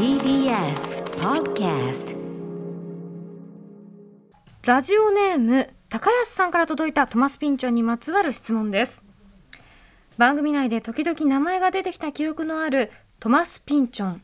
[0.00, 2.16] TBS Podcast
[4.62, 9.02] ラジオネーム高安さんから届いたトマスピンチョンにまつわる質問です。
[10.16, 14.22] 番組内で時々名前が出てきた記憶のあるトマスピンチョン。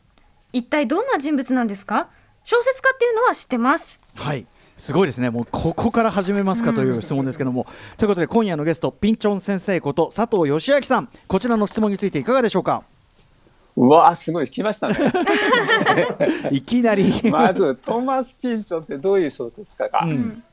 [0.51, 2.09] 一体どんな人物なんですか？
[2.43, 3.99] 小説家っていうのは知ってます。
[4.15, 4.47] はい。
[4.79, 7.67] すごいですね、もうここから始めますかという質問ですけども、
[7.97, 12.83] ということで今夜のゲスト、ピンチョン先生こと佐藤義明さん、こちらの質問についていかがでしょうか？
[13.77, 14.47] うわすごい。
[14.47, 14.95] 来ましたね。
[16.51, 17.21] いきなり。
[17.29, 20.11] まずトーマス・ピンチョンってどういう小説家か、うん。
[20.11, 20.43] うん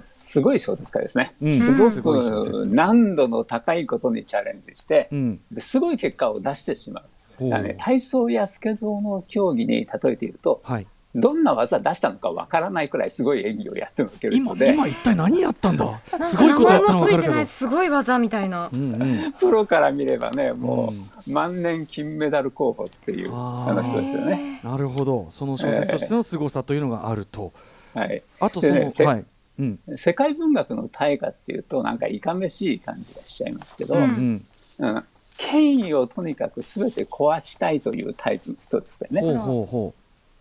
[0.00, 1.48] すごい小説家ですね、うん。
[1.48, 5.40] すごく難度の高いことにチャレンジして、うん。
[5.50, 7.02] ですごい結果を出してしま
[7.40, 14.74] う、ね、体操やスケボーの競技に例えているとはい、どんな技出したのかわからないくらいすごい演技をやってのける今人で。
[14.74, 16.00] 今一体何やったんだ？
[16.22, 19.32] すごいことやったの名前もついて分かるけどないすごい技みたいな、うんうん。
[19.32, 20.92] プロから見ればねも
[21.26, 23.70] う万年金メダル候補っていうあー。
[23.70, 24.60] あの人ですよね。
[24.64, 25.28] なるほど。
[25.30, 27.52] その小説としての凄さというのがあると、
[27.94, 28.22] はい。
[28.40, 29.24] あとその、でねせはい。
[29.60, 29.78] うん。
[29.94, 34.44] 世界文学の大河っていうとなんかいかめしい感じがしちゃいますけど、ううん。
[34.78, 35.04] うん。
[35.36, 39.20] 権威をとにかく全て壊したいというタイプの人ですよね。
[39.20, 39.94] ほうほうほ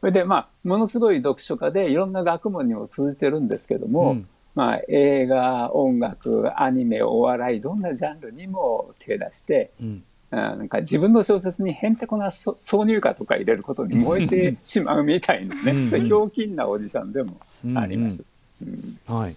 [0.04, 4.28] それでまあものすごい読書家でいろんな学問にも通じてるんですけども、うん。
[4.54, 17.38] まあ、映画音楽アニメお笑いどんなジャンルにも手出して、う、うん、うんなんか自分の小説にへんてこなそ挿入歌とか入れることに燃えてしまうみたいなね、うんそういうひょうきんなおじさんでも
[17.74, 18.26] あります。
[18.62, 19.00] うん。
[19.08, 19.36] はい。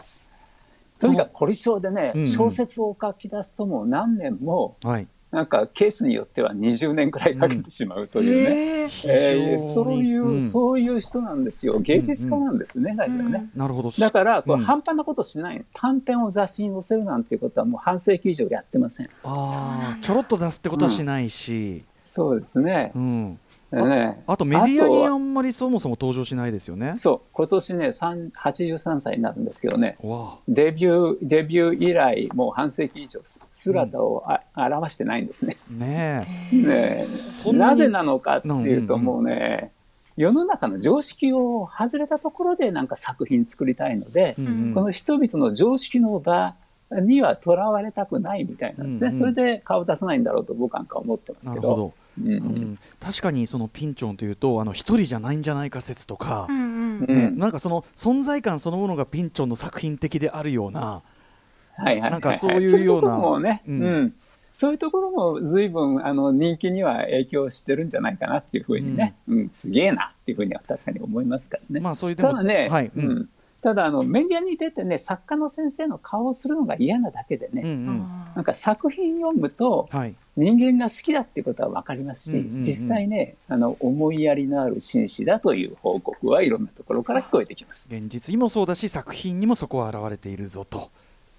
[0.99, 2.27] とにかく凝り性でね、うん。
[2.27, 8.51] 小説を書き出すともう何年もはいなんかケースによっては20年くらいかけてしまうというね、
[8.83, 8.91] へー。
[9.05, 10.41] えーそういう、にうん。
[10.41, 11.79] そういう人なんですよ。
[11.81, 13.51] 芸術家なんですね、だけどね。
[13.55, 13.91] なるほど。
[13.91, 14.61] だからこうん。
[14.61, 19.11] れ半端なことしない、短編を雑誌に載せるなんていうことはもう半世紀以上やってません。
[19.25, 22.93] ああちょろっと出すってことはしないし、そうですね。
[22.95, 22.99] う。
[22.99, 23.39] ん
[23.73, 26.93] ねあとメディアにあんまりそもそも登場しないですよね。
[26.95, 27.21] そう。
[27.33, 29.97] 今年ね3 83歳になるんですけどね。
[30.03, 33.21] わデビューデビュー以来もう半世紀以上
[33.53, 35.57] 姿をあ、表してないんですね。
[35.71, 37.07] あねね
[37.43, 39.73] そんなぜなのかっていうとうんうんもうね
[40.17, 44.75] 世の中の常識を外れたところでなんか作品作りたいのでえ、、うんうん。
[44.75, 46.55] この人々の常識の場
[46.91, 49.19] にはとらわれたくないみたいなんですね、うんうん。
[49.19, 51.69] それで顔出さないんだろうと僕なんか思ってますけど。
[51.69, 57.07] なるほど、うんうん、確かにそのピンチョンというとあの一人じゃないんじゃないか説とかう、んうん。
[57.09, 61.03] うんねなんかその存在感そのものがピンチョンの作品的であるような、は
[61.79, 62.11] いはいはいはい。
[62.13, 64.05] なんかそういうようなそういうところもね、ううん。
[64.05, 64.15] ん
[64.51, 69.49] そういうところも随分あの人気には影響してるんじゃないかなっていうふうにね、うん。
[69.51, 71.81] すげえなっていうふうには確かに思いますからね。
[71.81, 73.29] まあそういうでもただね、はい、ううんん
[73.67, 78.03] ただあのメディアに出てね作家の先生の顔をするのが嫌なだけでね、うんうん。
[78.05, 87.93] あなんか作品読むとはい、人間が好きだっていうことは分かりますし、うんうんうん実際ねあの思いやりのある紳士だという報告はいろんなところから聞こえてきます。
[87.93, 90.89] 現実にもそうだし作品にもそこは現れているぞと。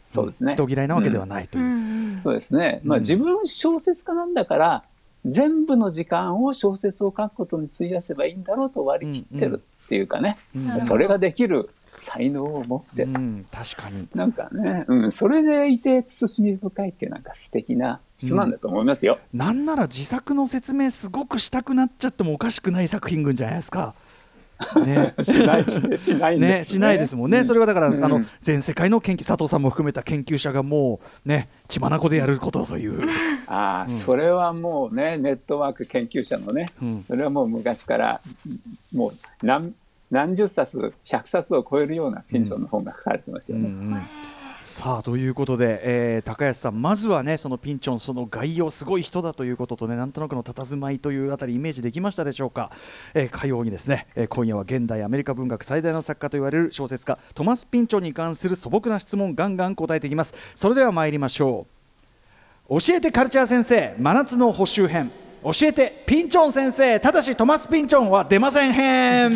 [0.03, 1.65] そうですね、人嫌いなわけではないとーいう。
[1.65, 2.09] う、ん。
[2.09, 2.81] うんそうですね。
[2.83, 4.83] まあ、うん自分小説家なんだから、
[5.25, 10.71] 全部の時間を小説を書くことに費やせばいいんだろうと割り切ってるっていうかね、うん。
[10.71, 10.81] うん。
[10.81, 13.05] それができる才能を持って。
[13.05, 13.11] る。
[13.11, 14.07] うん、確かに。
[14.15, 19.19] なんかね、うん、それでいて慎み深いっていうなんか素敵な人なんだと思いますよ。
[19.33, 23.95] なんなら自作の説明すごくしたくなっちゃってもおかしくない作品群じゃないですか。
[24.85, 25.13] ね。
[25.21, 28.03] しないししないしないですもんね、それはだから、うん。
[28.03, 33.07] あの全世界の研究、佐藤さんも含めた研究者がもう、ね、血眼でやることという、
[33.47, 33.91] ああ、うん。
[33.91, 37.03] それはもうね、ネットワーク研究者のね、うん。
[37.03, 38.21] それはもう昔から、
[38.93, 39.73] もう何
[40.09, 43.69] 何十冊、100冊を超えるようなピンチョンの本が書かれてますよね。
[43.69, 44.05] うんうん
[44.67, 52.69] さあということで、えー高安さん、まずはね、そのピンチョン、その概要、すごい人だということとね、なんとなくの佇まいというあたり、イメージできましたでしょうか、
[53.13, 60.35] えー、火曜にですね、えー今夜は現代アメリカ文学最大の作家と言われる小説家、トマス・ピンチョンに関する素朴な質問、ガンガン答えていきます。
[60.53, 61.65] それでは参りましょ
[62.67, 62.79] う。
[62.79, 65.09] 教えてカルチャー先生、真夏の補修編。
[65.43, 69.31] 教えてピンチョン先生、ただしトマス・ピンチョンは出ません編。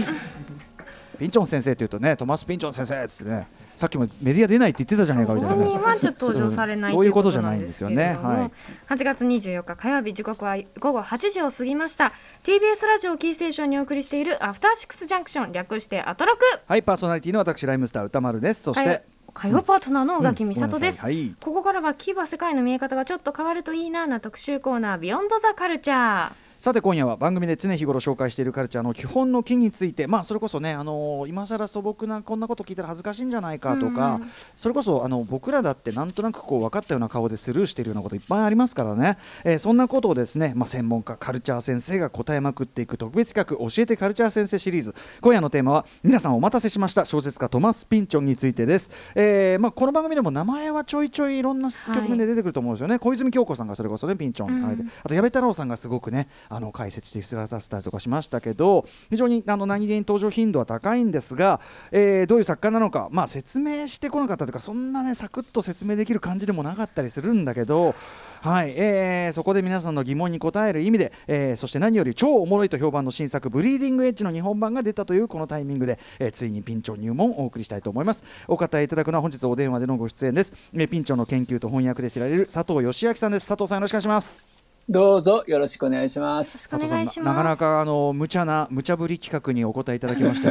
[1.22, 3.46] ピンチョン先生というとね、トマス・ピンチョン先生っつってね、
[3.76, 5.66] さっきもメディア出ないって言ってたじゃないかみたいなね。
[5.66, 8.18] 本人はちょっと登場されないそういうことじゃないんですよね。
[8.20, 8.50] は
[8.90, 8.92] い。
[8.92, 12.12] 8月24日火曜日時刻は午後8時を過ぎました
[12.44, 18.64] TBS ラジオキーステーションにお送りしているアフターシックスジャンクション略してアトロクはい、パーソナリティの私ライムスター歌丸です。
[18.64, 19.04] そして、
[19.36, 21.36] 火曜パートナーの宇垣美里です、うんごめんはい。
[21.40, 44.94] ここからはキーバ世界の見え方がちょっと変わるといいなな特集コーナービヨンドザカルチャーさて今夜は番組で常日頃紹介しているカルチャーの基本の木についてまあそれこそねあのー、今更素朴なこんなこと聞いたら恥ずかしいんじゃないかとか、うん、それこそあの僕らだってなんとなくこう分かったような顔でスルーしているようなこといっぱいありますからね、えー、そんなことをですねまあ専門家カルチャー先生が答えまくっていく特別企画教えてカルチャー先生シリーズ。
[45.20, 61.62] 今夜のテーマは皆さんお待たせしました小説家トマス・ピンチョンについてです、えー、まあこの番組でも名前はちょいちょいいろんな局面で出てくると思うんですよね、はい、小泉京子さんがそれこそねピンチョン、うん、あと矢部太郎さんがすごくねあの解説して姿せたりとかしましたけど非常にあの何気に登場頻度は高いんですが、
[61.92, 67.96] えー、どういう作家なのか、まあ、説明してこなかったというかそんなねサクッと説明できる感じでもなかったりするんだけど、
[68.42, 78.26] はいえー、そこで皆さんの疑問に答える意味で、えー、そして何より超おもろいと評判の新作「ブリーディングエッジ」の日本版が出たというこのタイミングで、えー、ついにピンチョ入門をお送りしたいと思います。
[78.48, 83.48] お答えいただくのは本日お電話でのご出演です、えー、ピンチョの研究と翻訳で知られる佐藤義明さんです。
[83.48, 84.61] 佐藤さんよろしくお願いします。
[84.90, 86.68] どうぞよろしくお願いします。
[86.74, 90.50] お願いしますなかなかあの無茶な無茶ぶり企画にお答えいただきまして、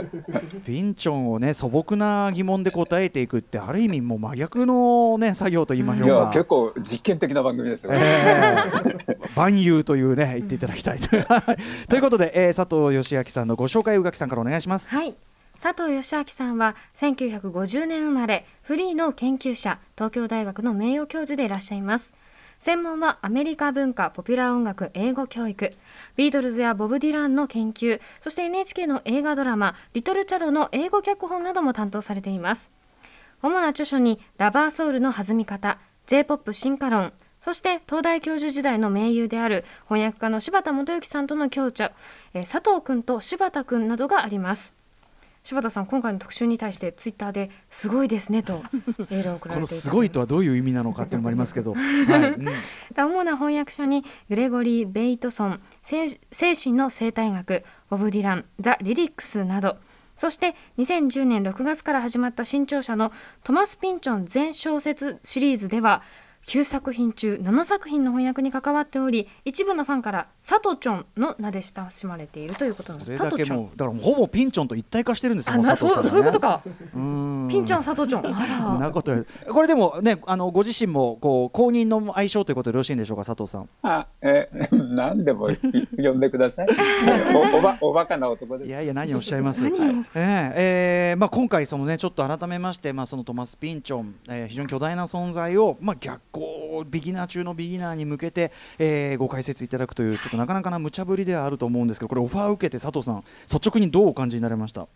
[0.64, 6.30] ピンチョンをね素朴な疑問で答えていくってある意味もう真逆のね作業と言いましょうか。
[6.32, 7.98] 結構実験的な番組ですよね。
[8.00, 11.08] えー、万有というね言っていただきたいと
[11.88, 14.88] ということで、えー、佐藤義明さんのご紹介宇垣さんからお願いします。
[14.90, 15.16] はい。
[15.60, 22.12] 佐藤義明さんは1950年生まれフリーの研究者東京大学の名誉教授でいらっしゃいます
[22.64, 25.74] 専門はアメリカ文化、ポピュラー音楽、英語教育、
[26.16, 32.70] ビートルズやボブ・ディランの研究、そして NHK の映画ドラマ、リトル・チャロの英語脚本なども担当されています。
[33.42, 37.12] 主な著書に、ラバーソウルの弾み方、J-POP 進化論、
[37.42, 41.92] そして東大教授時代の盟友である翻訳家の柴田元幸さんとの共著、
[42.32, 44.72] え佐藤君と柴田君などがあります。
[45.44, 48.62] 柴田さん今回の特集に対してツイッターですごいですねと
[49.10, 51.82] エールを送られていたこのすごいとはどういう意味なのかっていうのもありますけど、 はい。
[52.32, 52.48] うん、
[52.96, 56.08] 主な翻訳書にグレゴリー・ベイトソン精
[56.54, 59.76] 神の生態学ボブ・ディラン The Lyrics など
[60.16, 63.12] そして2010年6月から始まった新潮社の
[63.42, 66.02] トマス・ピンチョン全小説シリーズでは
[66.46, 73.16] 9作品中7作品の翻訳に関わっており一部のファンからサトチョンの名で親しまれているということなんです。
[73.16, 76.60] それだけもだからほぼピンチョンと一体化してるんですよ、ね、そうそういうことか。
[76.64, 78.36] ピンチョンサトチョン。
[78.36, 78.78] あら。
[78.78, 79.12] なこと
[79.48, 83.68] これでもねあのご自身もこう公認の相性ということでよろしいんでしょうか佐藤さん。
[83.82, 85.48] あえ 何でも
[85.96, 86.68] 呼んでください。
[87.54, 88.68] おおばおバカな男です。
[88.68, 89.64] いやいや何をおっしゃいます。
[89.66, 89.72] えー、
[90.14, 98.50] えー、まあ今回そのねちょっと改めましてまあそのトマス・ピンチョン、えー、非常に巨大な存在をまあ逆こうビギナー中のビギナーに向けて、
[98.80, 104.88] えー、ご解説いただくというちょっとなかなかな無茶ぶりではあると思うんですけどこれオファーを受けて佐藤さん率直にどうお感じになれました、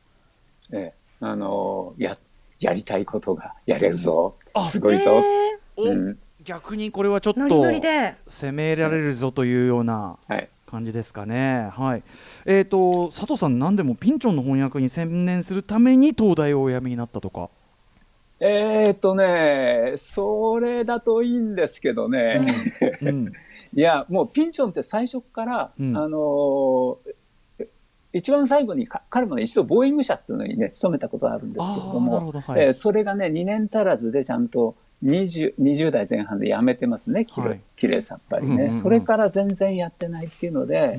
[0.72, 2.18] ええ、あのや
[2.58, 5.22] やりたいことがやれるぞすごいぞ、
[5.76, 7.62] えー、うん、逆にこれはちょっと
[8.26, 10.18] 攻められるぞというような。
[10.26, 11.70] はい感じですかね。
[11.72, 12.02] はい。
[12.44, 17.48] えっ、ー、と佐藤さん何でもピンチョンの翻訳に専念するために東大をお辞めになったとか。
[18.40, 22.44] えー、っとね、それだといいんですけどね。
[23.02, 23.32] うん、
[23.74, 26.98] いや、もうピンチョンって最初から、うん、あの
[28.12, 32.40] 一番最後に彼もね、一度ボーイング社っていうのにね、勤めたことがあるんですけれども、ど。
[32.40, 40.98] はい、えー、それがね、2年足らずでちゃんと 20, 20代前半で辞めてますね、きれ,、はい、きれいさっぱりね、うんうんうん、それから全然やってないっていうので、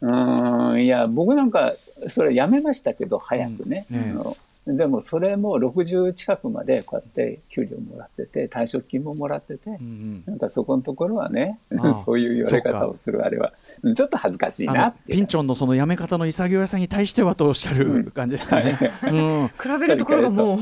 [0.00, 1.74] うん、うんいや、僕なんか、
[2.08, 3.86] それ辞めましたけど、早くね。
[3.92, 11.58] うん、あのでもそれも60近くまでこうやって給料もらってて退職金ももらってて、うんうん、なんかそこのところはね
[12.04, 13.52] そういう言われ方をするあれは。
[13.96, 18.78] ちょっと恥ずかしいなってピンチョンのその辞め方の潔さに対してはとおっしゃる感じですかね。
[19.02, 20.58] うん、比べるところがもう。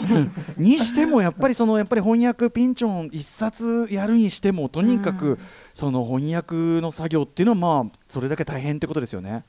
[0.56, 1.10] にして。
[1.10, 5.38] もやっぱりそのやっぱり翻訳ピンチョン一冊やるにしてもとにかく
[5.74, 9.44] その翻訳の作業っていうのはまあそれだけ大変ってことですよね。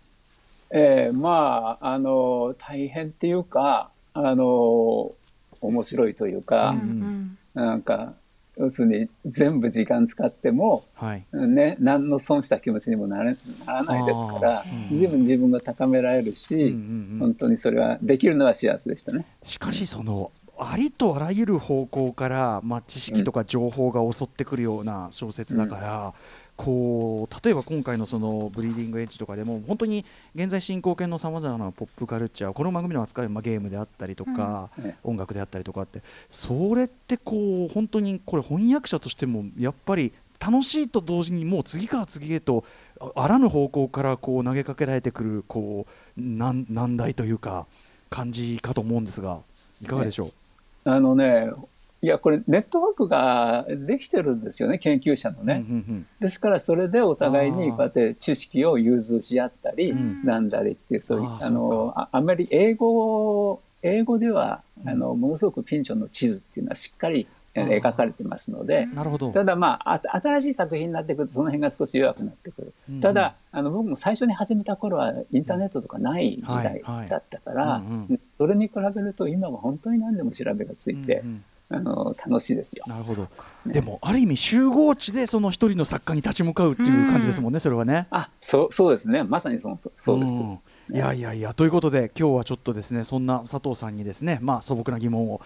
[0.72, 5.14] えー、まああの大変っていうかあの
[5.62, 8.14] 面白いというか、うん、なんか
[8.58, 19.26] 要するに全部時間使っても、はい、ね、何の損した気持ちにもなれならないですから、うん、随分自分が高められるし、うんうんうん、本当にそれはできるのは幸せでしたね。
[19.44, 26.14] しかしそのありとあらゆる方向から、まあ、知識とか情報が襲ってくるような小説だから、
[26.64, 42.64] こう例えば今回のそのブリーディングエッジとかでも本当に現在進行形のさまざまなポップカルチャーこの番組の扱う、まあ、ゲームであったりとか、うん、音楽であったりとかってそれってこう本当にこれ翻訳者としてもやっぱり楽しいと同時にもう次から次へと
[43.16, 47.66] あらぬ方向からこう投げかけられてくるこう難難題というか
[48.12, 49.40] 感じかと思うんですが
[49.82, 50.26] いかがでしょ
[50.86, 51.50] う、あのね
[52.04, 55.64] いや、これネットワークができてるんですよね、研究者のね。
[56.20, 59.94] ですからそれでお互いにこうやって知識を融通し合ったり、
[60.24, 69.32] なんだりっていう、そういう、あの、あんまり英語、英語では、あの、ものすごくピンチョンの地図っていうのはしっかり描かれてますので、なるほど。
[69.32, 77.82] ただまあ新しい作品になってくるとその辺が少し弱くなってくる、うん、ただあの僕も最初に始めた頃はインターネットとかない時代だったから、
[78.38, 82.86] それに比べると今は本当に何でも調べがついて、うんうんあの楽しいですよ。
[82.88, 83.28] なるほど。
[83.66, 88.08] ね、でもある意味集合地でその一人の作家に立ち向かうっていう感じですもんね、それはね。
[88.12, 89.24] あ、そうそうですね。
[89.24, 90.44] まさにそのそうです。
[90.94, 95.40] いやいやいやということで今日はちょっとですねそんな佐藤さんにですねまあ素朴な疑問を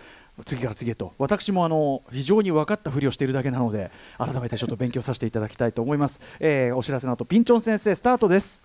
[0.44, 8.64] 次から次へと私もあの非常に分かったふりをしているだけなので改めてちょっと勉強させていただきたいと思います、えー、お知らせの後ピンチョン先生スタートです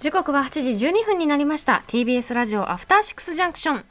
[0.00, 3.84] 時刻は8時12分になりました TBS ラジオアフターシックスジャンクション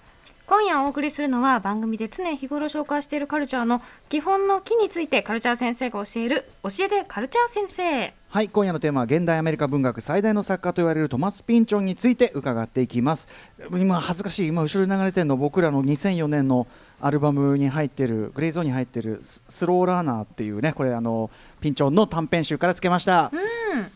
[0.50, 8.14] 今夜お送りするのは番組で常日頃紹介しているカルチャーの基本の木についてカルチャー先生が教える教えてカルチャー先生。
[8.30, 13.28] はい今夜のテーマは現代アメリカ文学最大の作家と言われるトマス・ピンチョンについて伺っていきます。
[13.74, 16.66] 今恥ずかしい今後ろに流れてるの僕らの2004年の
[17.00, 21.30] アルバムに入ってるグレイゾーンに入ってるスローラーナーっていうねこれあの
[21.62, 23.40] ピンチョンの短編集からつけました、うん、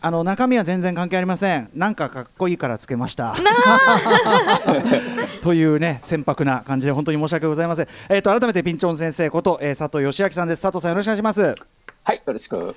[0.00, 1.70] あの中身は全然関係ありません。
[1.74, 3.36] なんかかっこいいからつけました。
[5.42, 7.88] というね船舶な感じで本当に申し訳ございません。
[8.08, 10.62] えっ、ー、と改めてピンチョン先生こと、えー、佐藤義明さんです。
[10.62, 11.42] 佐藤さんよろしくお願いします。
[11.42, 12.74] はいよろしく。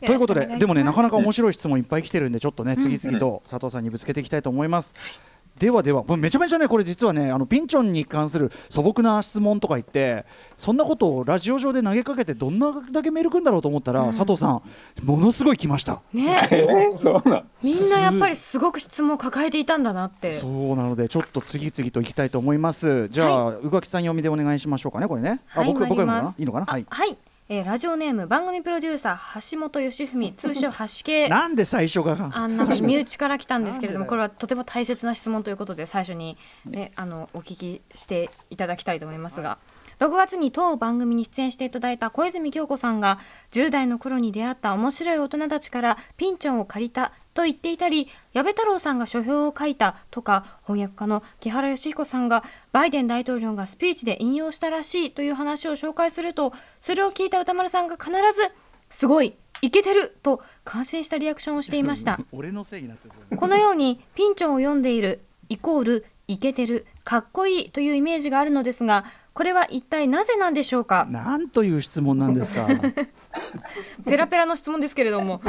[0.00, 10.26] ということででもねなかなか面白い質問いっぱい来てるんでちょっとね次々と佐藤さんにぶつけていきたいと思います、はいではではめちゃめちゃねこれ実はねあのピンチョンに関する素朴な質問とか言って
[10.58, 14.62] そんなことをラジオ上で投げかけてどんなだけメールくんだろうと思ったら、うん、佐藤さん
[15.02, 16.02] ものすごい来ました。
[16.12, 16.48] ね。
[16.50, 20.34] えー、そうなみんなやっぱりすごく質問を抱えていたんだなって。
[20.34, 23.08] そうなのでちょっと次々といきたいと思います。
[23.08, 26.34] じゃあ、はい、宇垣さん読みでお願いしましょうかねこれね、はい、あ僕僕読むかな？
[26.36, 26.66] いいのかな？
[26.66, 27.16] はい、はい
[27.48, 32.30] えー、ラジオネーム番組プロデューサー橋本義文通称橋系 なんで最初が？
[32.32, 39.58] あなんか身内から来たんですけれどもこれはとても大切な質問ということで最初に、ね、あのお聞きしていただきたいと思いますが。
[39.98, 43.18] 6月に当番組に出演していただいた小泉京子さんが
[43.52, 58.52] 10代の頃に出会った面白い大人たちからピンチョンを借りたと言っていたり矢部太郎さんが書評を書いたとか翻訳家の木原義彦さんがバイデン大統領がスピーチで引用したらしいという話を紹介するとそれを聞いた歌丸さんが必ず
[58.88, 62.18] 「すごいいけてる!」と感心したリアクションをしていました
[63.36, 69.04] このようにピンチョンを読んでいるイコールイケてるかっこいいというイメージがあるのですが
[69.36, 71.06] これは一体なぜなんでしょうか？
[71.10, 72.66] なんという質問なんですか？
[74.06, 75.42] ペラペラの質問ですけれども。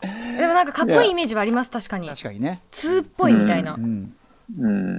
[0.00, 2.08] でもなんかかっこいいイメージはあります確かに。
[2.08, 2.60] 確かにね。
[2.70, 4.14] 通っぽいみたいな、うん、
[4.60, 4.94] うん、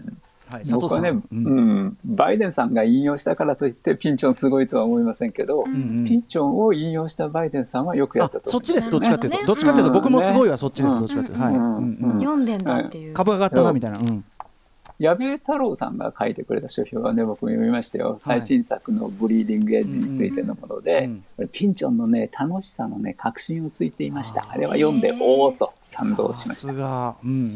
[0.52, 1.40] はい、僕はね、うん、う
[1.86, 11.54] ん、バイデンさんが引用したからといってピンチョンすごいとは思いませんけど、うん、ピンチョンを引用したバイデンさんはよくやったとそっちですどっちかっていうと、どっちかっていうと僕もすごいはそっちです、どっちかっていうと、はい、
[12.20, 12.64] 読んでん。
[12.64, 14.26] だっていう、株が上がったなみたいな、うん
[15.00, 24.48] 矢部太郎さんが書いてくれた書評はね僕も読みましたよ、最新作の「ブリーディング・エッジ」についてのもので、うん、ピンチョンのね楽しさのね確信をついていました。
[24.50, 27.48] あれは読んでおおと賛同しました、うんうん、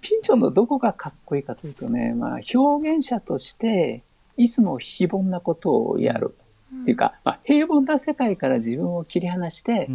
[0.00, 4.02] ピンチョンのどこがかっこいいかというとね、まあ、表現者として
[4.36, 6.34] いつも非凡なことをやる、
[6.82, 9.88] っていうか、まあ、平凡な世界から自分を切り離して、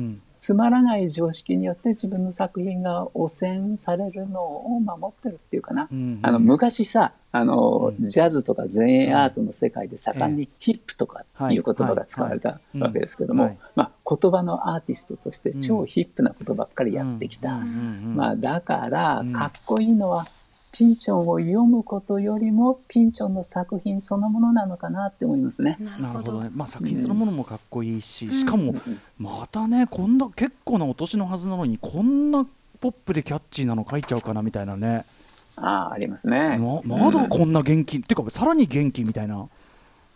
[0.45, 5.87] つまらない常識によって自分の作品が汚染されるのを守ってるっていうかな。
[5.91, 17.57] うんうん、あの昔さ、あの、うん、ジャズとか前衛アートの世界で盛んにヒップとかいう言葉が使われたわけですけども、まあ、言葉のアーティストとして超ヒップなことばっかりやってきた。
[17.57, 20.27] まあ、だから、かっこいいのは
[20.77, 25.77] ピンチョンを読むことよりもピンチョンの作品そのものなのかなって思いますね。
[25.79, 26.49] なるほどね。
[26.53, 28.75] まあ作品そのものもかっこいいし、うん、しかも
[29.17, 32.45] またねこんな結構なお年のはずなのにこんな
[32.81, 35.05] ポップでキャッチーなの書いちゃうかなみたいなね。
[35.55, 36.57] ああありますね。
[36.57, 39.47] ままだこんな元気、うん、っていうかさらに元気みたいな。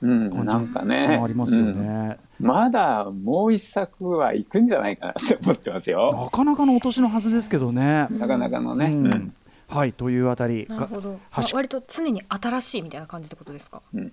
[0.01, 1.21] うん、なんかね。
[1.23, 2.17] ありますよね。
[2.41, 6.13] うん、まだもう一作は行くんじゃないかなって思ってますよ。
[6.25, 8.07] なかなかのお年のはずですけどね。
[8.11, 8.87] なかなかのね。
[8.87, 9.33] うん
[9.69, 14.11] はいというあたりなるほど、まあ、割と常に新しいみたいな感じってことですか、うん、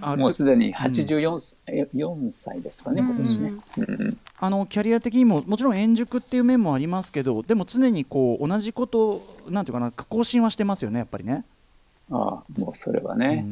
[0.00, 11.44] あもうすでに84、うん、歳ですかね、今年ね、うん、あのキャリア的にももちろん円熟っていう面もありますけどでも常にこう同じことなんていうかな更新はしてますよねやっぱりね
[12.10, 13.44] ああもうそれはね、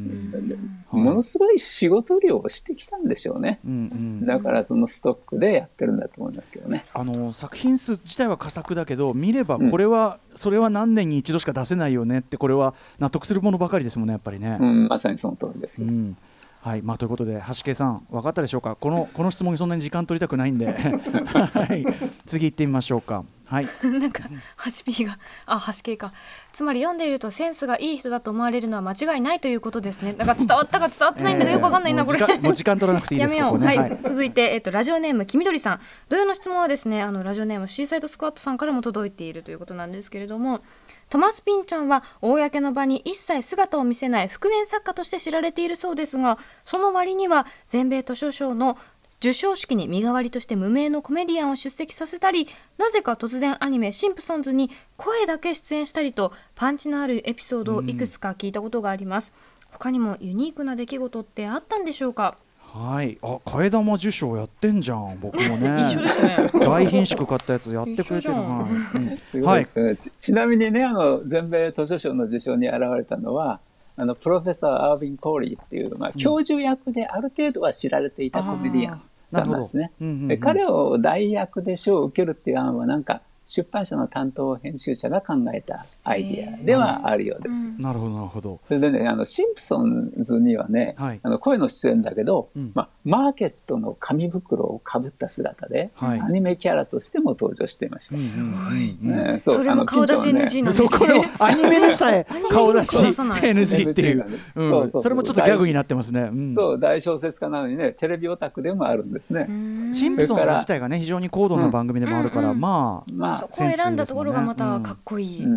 [0.89, 6.85] ものすごい仕事量をしてきたんでしょうね、うんうん、だからそのストックでやってるんだと思いますけどね。
[6.93, 16.15] あの作品数自体は佳作だけど見ればこれは、うん、それは何年に一度しか出せないよねってこれは納得するものばかりですもんねやっぱりね、うん、まさにその通りです、うん。
[16.61, 16.81] はい。
[16.81, 21.85] まあ、ということで、橋系さん、分かったでしょうか、このこの質問にそんなに時間取りたくないんで、 はい、
[22.25, 23.23] 次行ってみましょうか。
[23.45, 24.23] はい、 なんか
[24.55, 26.13] ハシピーがあハシ系か。
[26.53, 30.13] つまり読んでいるとセンスがいい人だと思われるのは間違いないということですね。
[30.13, 32.19] だから伝わったか伝わってないんだかよくわかんないな、これ。
[32.19, 35.79] もう時間取らなくていいです やめよう、ね、はい、はい、続いて、えっと、ラジオネーム黄緑さん。
[36.09, 40.61] 同様の質問はですねあのラジオネームシーサイドスクワットさんからも届いているということなんですけれども
[41.09, 48.77] トマス・ピンチョンは公の場に一切姿を見せない覆面作家として知られているそうですがその割には全米図書賞の
[49.25, 62.37] 授賞式に身代わりとして無名のコメディアンを出席させたりなぜか突然アニメ「シンプソンズ」に声だけ出演したりとパンチのあるエピソードをいくつか聞いたことがあります、うん、他にもユニークな出来事ってあったんでしょうか？
[62.59, 65.79] はい、あ、替え玉受賞やってんじゃん、僕もね。
[65.81, 66.49] 一緒ですね。
[66.53, 68.67] 大品種買ったやつやってくれてるな。
[69.23, 69.95] すごいですよね。
[69.95, 73.61] ちちなみにね、あの全米図書賞の受賞に現れたのは。
[73.97, 79.91] あのプロフェッサーアービン・コーリーっていう、まあ、教授役である程度は知られていたコメディアンさんなんですね。
[79.99, 87.73] で彼を代役で賞を受けるっていう案はなんか出版社の担当編集者が考えたアイディアではあるようです。
[87.79, 88.59] なるほどなるほど。
[88.67, 98.17] それでねあのシンプソンズにはね、はい、あの声の出演だけど、うん、まあマーケットの紙袋をかぶった姿で、はい、アニメキャラとしても登場していました。
[98.17, 98.45] すご
[98.75, 98.95] い。
[99.01, 100.73] ね、そうそれも顔出し NG なんですね。
[100.73, 104.25] そうこれアニメでさえ 顔出し NG っていう。
[104.55, 106.29] そうそうそれもちょっとギャグになってますね。
[106.53, 109.47] そう大小説家なのにねテレビオタクでもあるんですね。
[109.91, 115.47] シンプソンズ自体がね非常に高度な番組でもあるから、まあまあそこを選んだところがまたかっこいい。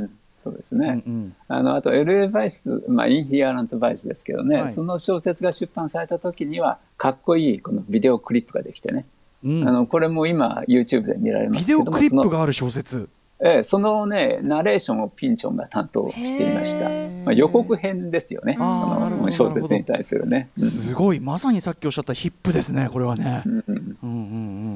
[0.45, 1.03] そうですね。
[1.07, 9.05] うんうん、あのあと LA バイス、まあ、インヒアラントバイスですけどね、はい、その小説が出版された時にはかっこいいこのビデオクリップができてね、
[9.45, 11.67] うん、あのこれも今 YouTube で見られます。
[11.67, 13.09] けどもビデオクリップがある小説？
[13.41, 16.89] ええ、そのね、ナレーションをピンチョンが担当していました。
[17.25, 18.57] まあ、予告編ですよね。
[18.59, 23.45] あの小説に対するね、すごい、まさにさっきおっしゃったヒップですね、これはね。
[23.47, 24.07] うんうんう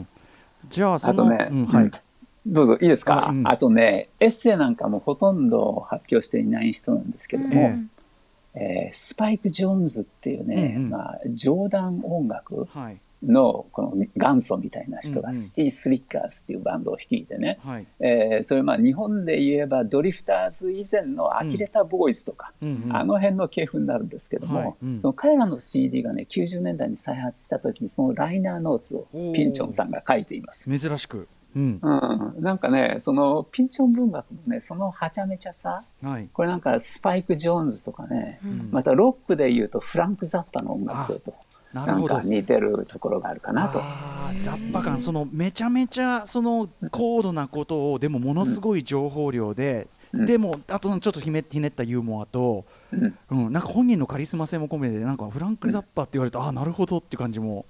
[0.02, 0.08] ん、
[0.68, 1.90] じゃあ、そのあとね、うん、はい。
[2.46, 7.60] どうぞいいですか、うん、あとねエッセイなんかもほとんど発表していない人なんですけども、
[8.54, 12.68] ええー、スパイク・ジョーンズっていうね、うんうん、まあ、冗談音楽
[13.22, 24.74] のこの元祖みたいな人が、シティ・スリッカーズっていうバンドを率いてね、はい、えー、それまあ日本で言えばドリフターズ以前のアキレタ・ボーイズとか、うんあの辺の系譜になるんですけども、はい。
[24.82, 30.78] うん、その彼らの CD がね90年代に再発した時にそのライナーノーツをピンチョンさんが書いています。
[30.78, 41.34] 珍しくうん、うん、なんかねそのピンチョン文学のねそのはちゃめちゃさ、はい、これなんかスパイク・ジョーンズとかね、うん、またロックでいうとフランク・ザッパの音楽性と。
[41.72, 43.80] なんか似てるところがあるかなと。
[44.40, 57.64] ザッパ感そのめちゃめちゃその高度なことをでもものすごい情報量で、うん、でもあとちょっとひねひねったユーモアと、うん、うん、なんか本人のカリスマ性も込めてなんかフランク・ザッパって言われると、うん、あなるほどって感じも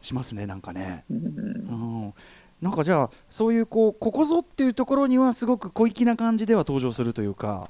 [0.00, 1.04] しますねなんかね。
[1.10, 2.14] うん
[2.64, 7.68] なんかじゃあそういうこうここぞっていうところにはすごく小粋な感じでは登場するというか。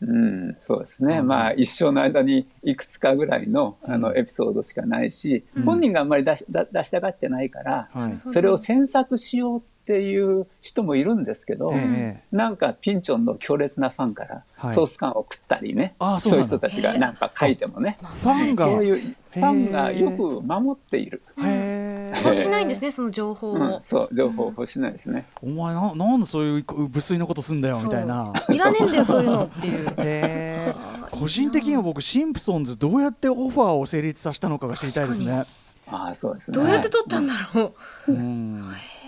[0.00, 14.24] うん、そうですね、うん、まあ一生の間にいくつかぐらいのあのエピソードしかないし、うん、本人があんまり出し出したがってないから、はい、それを詮索しようっていう人もいるんですけど、えー、なんかピンチョンの強烈なファンか
[14.60, 18.64] らソース感を食ったりね、はい、そういう人たちがなんか書いてもね、ファンが。
[18.64, 21.22] そういうファンがよく守っている。
[21.38, 25.24] 欲しないんですね、その情報を、うん、そう、情報欲しないですね。
[25.42, 28.30] お前な、なんでそういう無粋なことすんだよみたいな。
[28.50, 29.88] いらねえんだよ、そういうのっていう。
[29.96, 30.74] え
[31.10, 35.44] 個人的には僕シンプソンズどうやってオファーを成立させたのかが知りたいですね。
[35.86, 36.56] ああ、そうですね。
[36.56, 37.74] どうやって取ったんだろ
[38.08, 38.12] う。
[38.12, 38.62] うん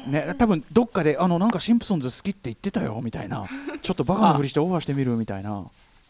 [0.07, 3.47] ね、多分どっかであのなんかシンプソンズ好きって言ってたよみたいな
[3.83, 5.65] ちょっとバカなふりしてオファーしてみるみたいな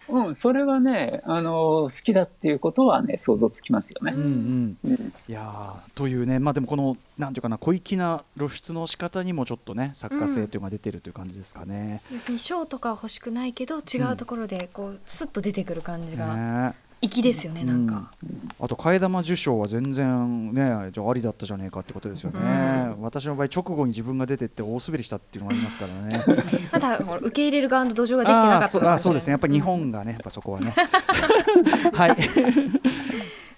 [0.08, 4.12] うん、それはね、あの好きだっていうことはね、想像つきますよね。
[4.14, 12.02] うんうん、いやというね、まあでもこのなんていうかな小粋な露出の仕方にもちょっとね作家性というのが出てるという感じですかね。
[12.28, 16.36] うん、賞とか欲しくないけど違うところでこうスッと出てくる感じが。
[16.36, 16.74] ね
[17.08, 22.40] 粋ですよねなんか、うん、あと替え玉受賞は全然ねじゃあありだったじゃねえかってことですよね、
[22.96, 26.44] うん、私の場合直後に自分が出てって大滑りしたっていうのがありますからね。
[26.72, 29.32] まだ受け入れる側の土壌ができてなかったあそうですね。
[29.32, 30.74] やっぱり日本がねやっぱそこはね。
[31.92, 32.16] はい。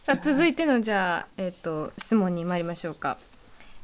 [0.04, 3.18] さあ続いてのじゃあ、えーと、質問に参りましょうか、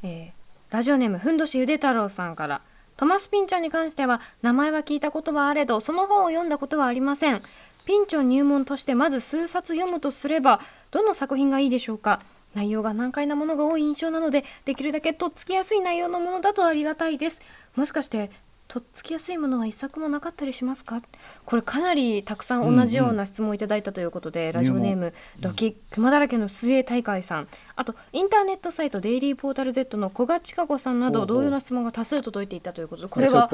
[0.03, 2.61] えー、ラジオネームふんどしゆで太郎さんから。
[2.95, 7.41] トマス・ピンチョンに関しては名前は聞いたことはあれどその本を読んだことはありません
[7.85, 10.59] ピンチョン入門としてまず数冊読むとすれば
[10.91, 12.21] どの作品がいいでしょうか？
[12.55, 17.41] 内容が難解なものが多い印象なのでできるだけとっつきやすい内容のものだとありがたいです。
[17.75, 18.29] もしかして
[18.67, 21.01] とっつきやすいものは一作もなかったりしますか？
[21.45, 33.49] これかなりたくさん同じような質問をいただいたということで、うんうん、ラジオネームロキ熊だらけの水泳大会さんあとインターネットサイトデイリーポータル Z の古賀千佳子さんなど同様の質問が多数届いていたということでこれは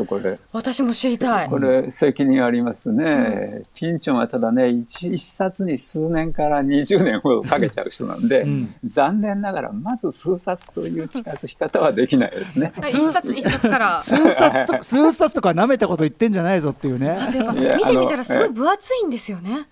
[0.52, 1.50] 私も知りたい。
[1.50, 12.74] これ責任ありますね、うん、ピンチョンはただね一冊に数年から20年ほどかけちゃう人なんで、うん、残念ながらまず数冊という近づき方はできないですね。
[12.82, 14.02] 一冊一冊から。
[14.04, 17.18] 数冊と数冊とか舐めたこと言ってんじゃないぞっていうね。
[17.78, 19.68] 見てみたらすごい分厚いんですよね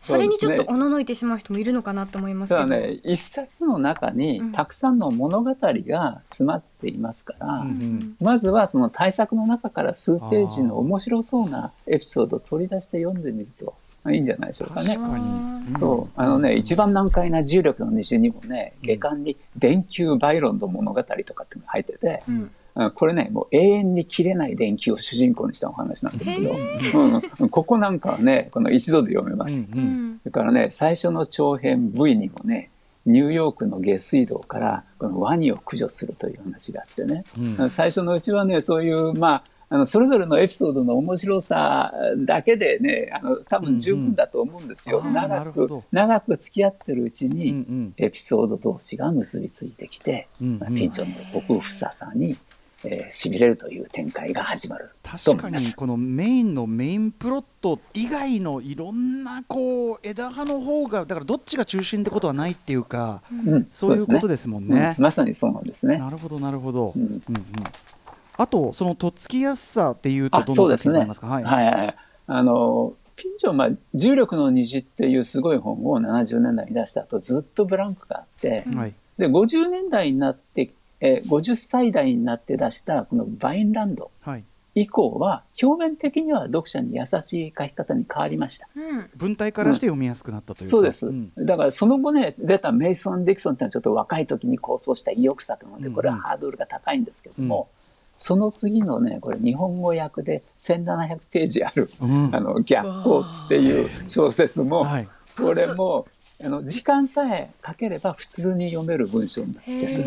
[0.00, 13.74] それにちょっとおののいてしまう人もいるのかなと思いますけど、ね、一冊の中にたくさんの物語が詰まっていますから、うん、まずはその対策の中から数ページの面白そうなエピソードを取り出して読んでみると
[14.10, 14.96] いいんじゃないでしょうかね。
[14.96, 16.20] かそう。
[16.20, 22.50] あのね一番難解な重力の虹にもね下巻に電球バイロンの物語とかっていうのが入ってて、うん
[22.94, 26.56] これね、もう永遠に切れない電球を主人公にしたお話なんですけど、
[27.40, 29.68] うん、ここなんかはね、この一度で読めます。
[29.72, 32.70] うんうん、それからね、最初の長編 V にもね、
[33.04, 37.24] ニューヨークの下水道からこのワニを駆除するという話があってね、
[37.58, 41.92] うん、最初のうちはね、そういう、まあ、あのそれぞれのエピソードの面白さ
[42.24, 52.36] だけでねあの多分十分だと思うんですよ、うんうん、長く長く付き合ってるうちに、エピソード同士が結びついてきて、うんうん、まあ、ピンチョンの奥深さに
[52.84, 64.94] えー、しびれるという展開が始まる確かにこのメインのメインプロット以外のいろんなこう枝葉の方がだからどっちが中心ってことはないっていうか、うん、そういうことですもんね、ね。
[64.96, 65.98] うん、まさにそうなんですね。
[65.98, 67.22] なるほどなるほど、うん、うんうん。
[68.36, 71.96] あとそのとっつきやすさっていうとどの作品ありますか、ね、はい、はいはい
[72.28, 84.10] あのピンチョン、まあ、重力の虹っていうすごい本を70年代に出した後ずっとブランクがあって、はい、で50年代になってえー、50歳代になって出したこのバインランド。
[84.74, 88.68] 以降は表面的には読者に優しい書き方に変わりました。
[88.76, 97.68] うん、文体からして読みやすくなったという、うん、そうです、うん、だからその後ね出たメイソン・ディクソンってのはちょっと若い時に構想した意欲作なのでこれはハードルが高いんですけども、
[98.16, 104.86] その次のねこれ日本語訳で1700ページある「あの逆光」っていう小説も、
[105.36, 106.06] これも
[106.40, 110.04] あの時間さえかければ普通に読める文章です。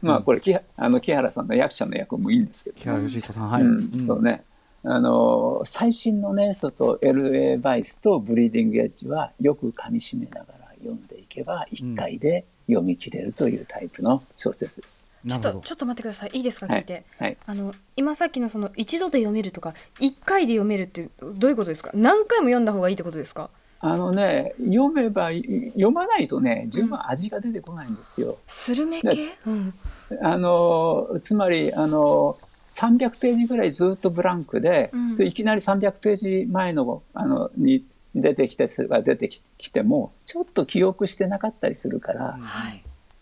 [0.00, 4.44] まあこれ木あの木原さんの役者の役もいいんですけど、木原義彦さんはい、うん、そうね。
[4.82, 15.10] あの最新のね外 LA バイスとブリーディングエッジはよく噛み締めながら読んでいけば1回で読み切れるというタイプの小説です。
[15.26, 16.30] ちょっとちょっと待ってください。
[16.32, 16.66] いいですか？
[16.66, 17.04] 聞いて、はい。
[17.18, 21.90] はい、あの今さっきのその一度で読めるとか一回で読めるってどういうことですか？
[21.92, 23.50] 何回も読んだ方がいいってことですか？
[23.86, 28.38] あのね読めば読まないとね十分味が出てこないんですよ。
[28.46, 29.74] スルメ系、うん、
[30.22, 42.38] あのつまりあの300ページぐらいずっとブランクで、うん、いきなり300ページ前のあのに出てきてそれが出てきてもちょっと記憶してなかったりするから、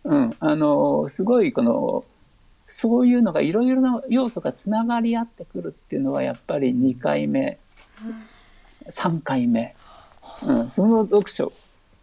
[0.04, 2.04] うん、あのすごいこの
[2.68, 7.58] そういうのがいろいろな要素がつながり合ってくるっていうのはやっぱり2回目、
[8.04, 9.74] うん、3回目
[10.46, 11.52] うん、その読書。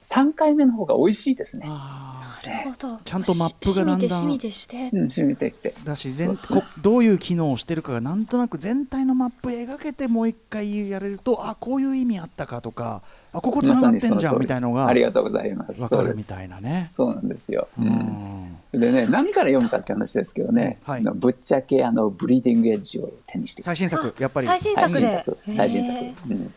[0.02, 1.68] 3回目の方が美味しいですね。
[1.68, 2.98] なるほど。
[3.04, 5.52] ちゃんとマップがだんだん染みてして、うん、染みて。
[5.52, 5.74] きて。
[5.84, 6.40] だし全
[6.82, 13.02] どういう機能をしてるかがなんとなく全体のマップ描けてもう一回やれるとあこういう意味あったかとか
[13.34, 15.94] あここつながってんじゃんみたいのがありがとうございます。
[15.94, 16.86] わかるみたいなね。
[16.90, 24.48] そうなんですよ、うん、でね何から読むかって話ですけどね、はい、ぶっちゃけあのブリーディングエッジを手にして最新作やっぱり。
[24.48, 25.26] 最新作で。
[25.52, 26.54] 最新作、うん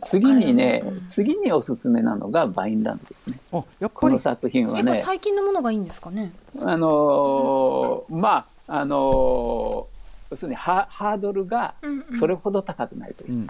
[0.00, 3.38] 次にね、次におすすめなのがバインランドですね。
[3.52, 3.90] あやっぱり。
[3.94, 5.02] この作品はね。
[5.04, 6.32] 最近のものがいいんですかね。
[6.60, 9.96] あのー、まああのー
[10.30, 11.74] 要するにハハードルが
[12.08, 13.48] それほど高くないという、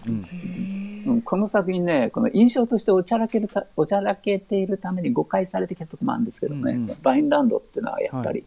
[1.06, 8.44] うん、この作品ねこの印象としておちゃらけるおちゃらけているために誤解されてきたところもあるんですけどね、うんうん、バインランドっていうのはやっぱり、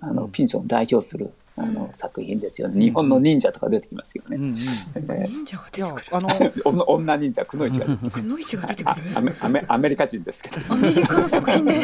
[0.00, 2.84] はい、あのピンチョンを代表するあの作品ですよね。
[2.84, 4.36] 日本の忍者とか出てきますよね。
[4.36, 4.54] 忍
[5.46, 6.04] 者が出てくる。
[6.12, 8.10] あの 女忍者くのいちが出てくる。
[8.10, 8.96] くのいちが出てくる。
[9.40, 10.60] アメアメリカ人ですけど。
[10.68, 11.74] アメリカの作品で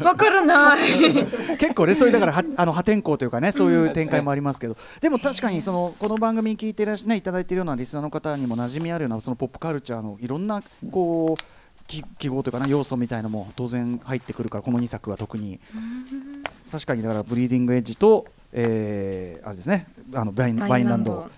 [0.00, 0.78] わからない。
[1.58, 11.42] 結構ねそういうだからはあの破天荒というかねそういう展開もありますけど、でも確かにそのこの番組聞いていらっしゃねいただいているようなリスナーの方にも馴染みあるようなそのポップカルチャーのいろんなこう。
[12.18, 15.58] 記号というかな要素みたいなのも当然入ってくるからこの2作は特に
[16.70, 21.30] 確かにだからブリーディングエッジとえー、あれですねあのヴァインヴァインランド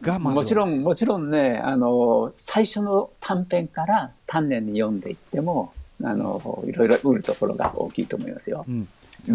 [0.00, 8.64] がもちろんもちろんねあの最初の短編から丹念に読んでいってもあのいろいろ得るところが大きいと思いますよ。
[8.68, 8.88] うん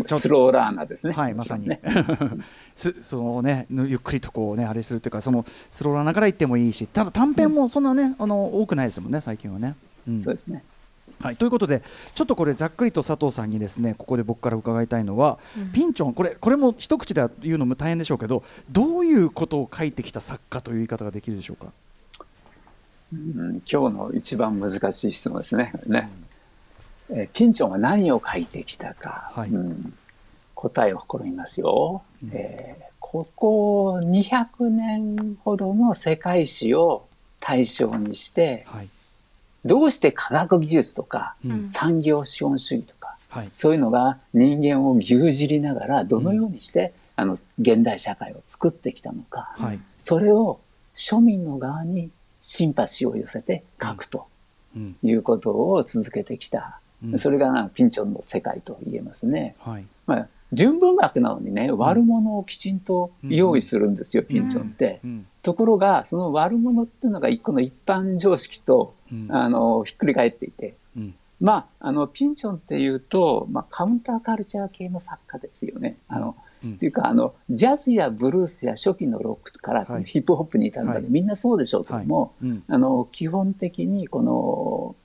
[0.07, 1.13] スローラーナーですね。
[1.13, 1.67] はい、まさに。
[1.67, 1.81] ね、
[3.01, 9.75] そのね、ゆっくりとこうね、あれするというか、そのスローラーナーから言ってもいいし、ただ短編もそんなね、うん、あの多くないですもんね、最近はね。
[10.07, 10.63] うん、そうですね。
[11.21, 11.83] はい、ということで
[12.15, 21.71] ちょっとこれざっくりと佐藤さんにですねここで僕から伺いたいのは、うん、ピンチョンこれこれも一口で言うのも大変でしょうけどどういうことを書いてきた作家という言い方ができるでしょうか、
[23.13, 25.73] うん、今日の一番難しい質問ですね。
[25.85, 26.09] ね。
[27.13, 29.93] えピンチョンは何を書いてきたか、はい、うん、
[30.55, 37.07] 答えを試みますよ、うん、えー、ここ200年ほどの世界史を
[37.41, 38.87] 対象にして、はい
[39.65, 41.35] どうして科学技術とか、
[41.67, 50.59] 産業資本主義とか、はい、そういうのが人間を牛耳りながらどのようにして、あの現代社会を作ってきたのか、はい、それを
[50.95, 54.27] 庶民の側にシンパシーを寄せて書くと
[55.03, 59.55] いうことを続けてきた、うん、それがピンチョンの世界と言えますね。
[59.59, 64.99] はい、まあ純文学なのにね、悪者をきちんと用意するんですよ、うん、ピンチョンって。
[65.03, 68.93] うん、ところが、その悪者っていうのが一個の一般常識と、
[69.29, 70.75] あの、ひっくり返っていて。
[71.39, 75.97] まあ、あの、ピンチョンっていうと、まあ、カウンターカルチャー系の作家ですよね。
[76.07, 76.35] あの、
[76.67, 82.61] っていうか、あの、ジャズやブルースや初期のロックからヒップホップに至るまで、はい、みんなそうでしょうけども、はい。
[82.67, 84.95] あの、基本的にこの、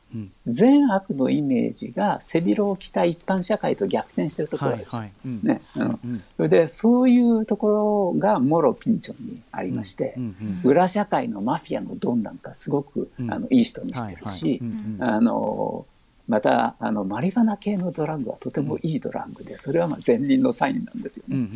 [0.47, 4.97] 善悪のイメージが背広を着た一般社会と逆転してるところです。
[5.25, 5.61] ね、
[6.37, 10.17] それでそういうところがもろピンチョンにありまして、
[10.65, 14.61] 裏社会のマフィアのドンなんかすごく、あのいい人にしてるし、
[15.01, 15.87] あの
[16.29, 21.49] またあのマリファナ系のドラッグはとてもいいドラッグでそれはまあ善人のサインなんですよね。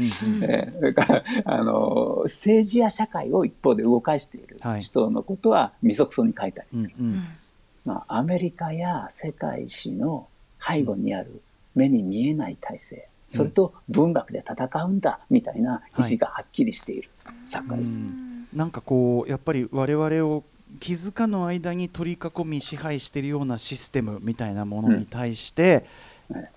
[0.42, 6.94] えそれからあの政治や社会を一方で動かしている人のことはみそくそに書いたりする。
[7.84, 10.28] まあ、アメリカや世界史の
[10.64, 11.40] 背後にある
[11.74, 17.08] 目に見えない体制、それと文学で戦うんだみたいな意思がはっきりしている
[17.44, 18.02] 作家です。
[18.02, 18.46] はいん。
[18.52, 20.44] なんかこうやっぱり我々を
[20.78, 25.84] 気づかぬ間に取り囲み支配しているようなシステムみたいなものに対して、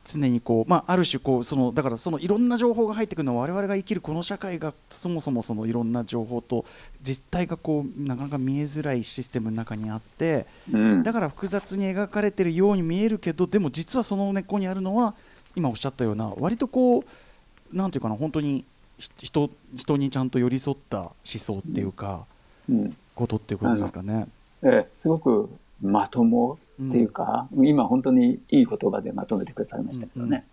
[0.05, 6.65] 常にこう、まあ、ある種こうそのだからそのいろんな情報が入ってくるのは我々が生きるこの社会がそもそもそのいろんな情報と
[7.01, 15.15] 実態がこうなかなか見えづらいシステムの中にあって、うん、だから複雑に描かれてるように見えるけどでも実はその根っこにあるのは
[15.55, 18.65] 今おっしゃったような割とこうなんていうかな本当に
[18.97, 22.25] 人人にちゃんと寄り添った思想っていうか、
[22.69, 24.27] うん、ことっていうことですかね。
[24.63, 25.49] ええ、すごく
[25.81, 30.45] まともっていうか、うん、今本当にいい言葉でまとめてくださいましたけどね。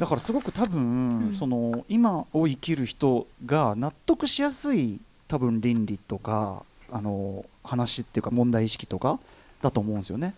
[0.00, 9.18] だからすごく多分、その今を生きる人が納得しやすい多分倫理とかあの話っていうか問題意識とか
[9.62, 10.34] だと思うんですよね。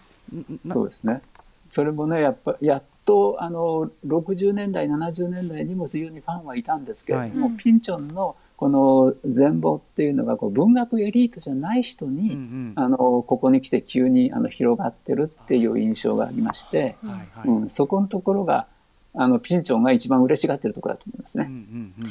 [0.57, 1.23] そうですね。
[1.67, 18.67] それもねやっぱやっとあの60年代70年代にも非常にファンはいたんですけれども、はい、ピンチョンのこの全貌っていうのがこう文学エリートじゃない人に、うんうん、あのここに来て急にあの広がってるっていう印象がありまして、はいはい、うん、そこのところが
[19.15, 21.45] あのピンチョンが一番嬉しがってるところだと思いますね。
[21.49, 22.11] うんうんうん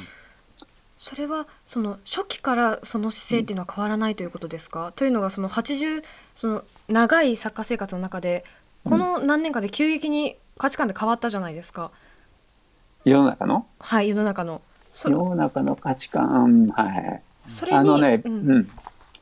[0.99, 8.43] それはその初期からその姿勢っていうのは変わらないということですか、うん、というのがその80その長い作家生活の中で
[8.83, 11.91] この何年かで急激に価値観で変わったじゃないですか。
[13.05, 13.67] 世の中の？
[13.79, 14.63] はい世の中の。
[14.97, 17.21] 世の中の価値観、はい。
[17.71, 18.69] あのね、うん、うん、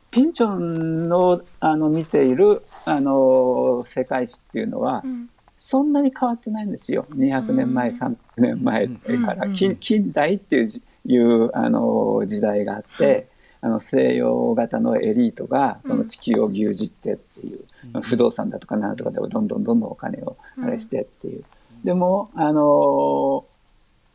[0.10, 7.06] ピンチョンのあの見ているあの世界史っていうのは、うん、そんなに変わってないんですよ。
[7.12, 10.70] 200年前、うん、300年前から近,、近代っていう
[11.08, 13.28] いうあの時代があって、
[13.60, 17.66] あの西洋型のエリートがこの地球を牛耳ってっていう、
[18.02, 21.44] 不動産だとか何とかでどんどんどんどんお金をあれしてっていう。
[21.84, 23.46] でもあの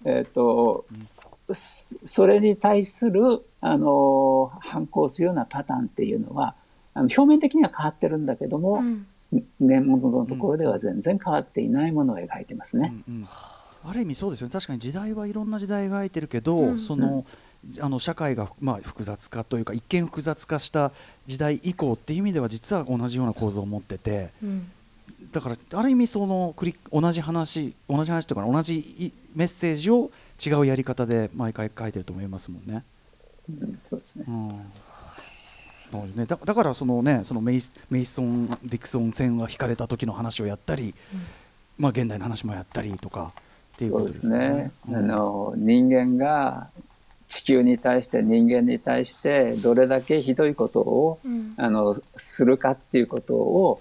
[0.05, 0.87] えっ、ー、と、
[1.53, 6.55] それに対する、あの、反抗するようなパターンっていうのは、
[6.95, 9.07] あの表面的には変わってるんだけども、うん、
[9.61, 12.93] 根元のところでは全然変わっていないものを描いてますね。
[13.09, 13.29] うんうん、
[13.85, 14.53] ある意味そうですよね。
[14.53, 17.25] 確かに時代はいろんな時代描いてるけど、うん、その、
[17.79, 20.93] あの社会が、まあ、複雑化というか一見複雑化した
[21.27, 24.31] 時代以降っていう意味では実は同じような構造を持ってて、
[25.33, 26.55] だからある意味その
[26.91, 30.11] 同じ話同じ話というか同じメッセージを
[30.45, 32.85] 違うやり方で毎回書いてると思いますもんね。
[33.49, 34.25] うん、そうですね。
[34.29, 34.61] うん
[36.15, 41.21] ね、だだからそのねそのメイメイソン・ディクソン戦が引かれた時の話をやったり、うん、
[41.79, 43.33] まあ現代の話もやったりとか
[43.75, 44.71] っていうことですね。
[44.85, 46.69] すねうん、あの人間が
[47.29, 53.81] 地球に対して人間に対してどれだけひどいことを、うん、あのするかっていうことを、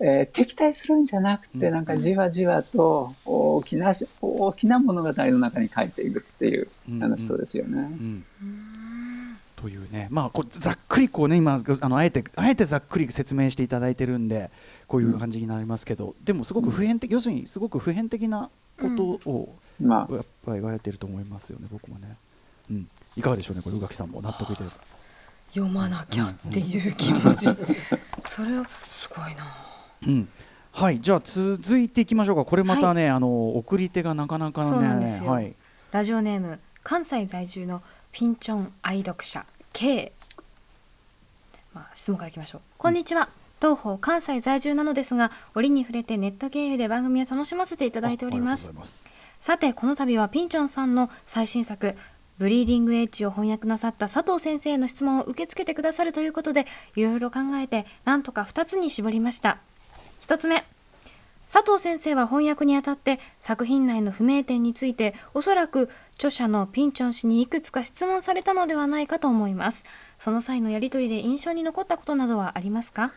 [0.00, 6.68] えー、敵対するんじゃなくてなんかじわじわと大きな大きな物語の中に書いていくっていう
[7.00, 7.78] あの人ですよね。
[7.78, 8.24] うん。
[8.42, 9.38] うん。
[9.56, 14.50] というね、まあ、こざっくりこうね今あのあえてあえてざっくり説明していただいてるんで
[14.86, 22.16] こういう感じになりますけど、でもすごく普遍的、要するにすごく普遍的なことを、まあ、やっぱり言われてると思いますよね、僕もね。
[22.70, 24.70] うん、いかがでしょうね、これ宇垣さんも納得いてる。
[25.52, 27.48] 読まなきゃっていう気持ち、
[28.24, 29.77] それはすごいな。
[30.06, 30.28] うん。
[30.72, 32.44] はい、じゃあ続いていきましょうか。
[32.44, 35.54] これまたね、はい、あの送り手がなかなかのね、はい、
[35.90, 37.82] ラジオネーム関西在住の
[38.12, 40.12] ピンチョン愛読者 K、
[41.74, 43.28] まあ、質問からいきましょう、こんにちは。
[43.60, 48.70] 当方関西在住なのですが折に触れてネット経由で番組を楽しませていただいております。
[49.40, 51.96] さてこの度はピンチョンさんの最新作
[52.38, 59.58] ブリーディングエッジを翻訳なさった佐藤先生の質問を受け付けてくださるということでいろいろ考えてなんとか2つに絞りました
[60.22, 60.64] 1つ目。
[61.50, 69.82] 佐藤先生は翻訳にあたって作品内の不明点についておそらく著者のピンチョン氏にいくつか質問されたのではないかと思います。
[70.18, 73.08] その際のやり取りで印象に残ったことなどはありますか？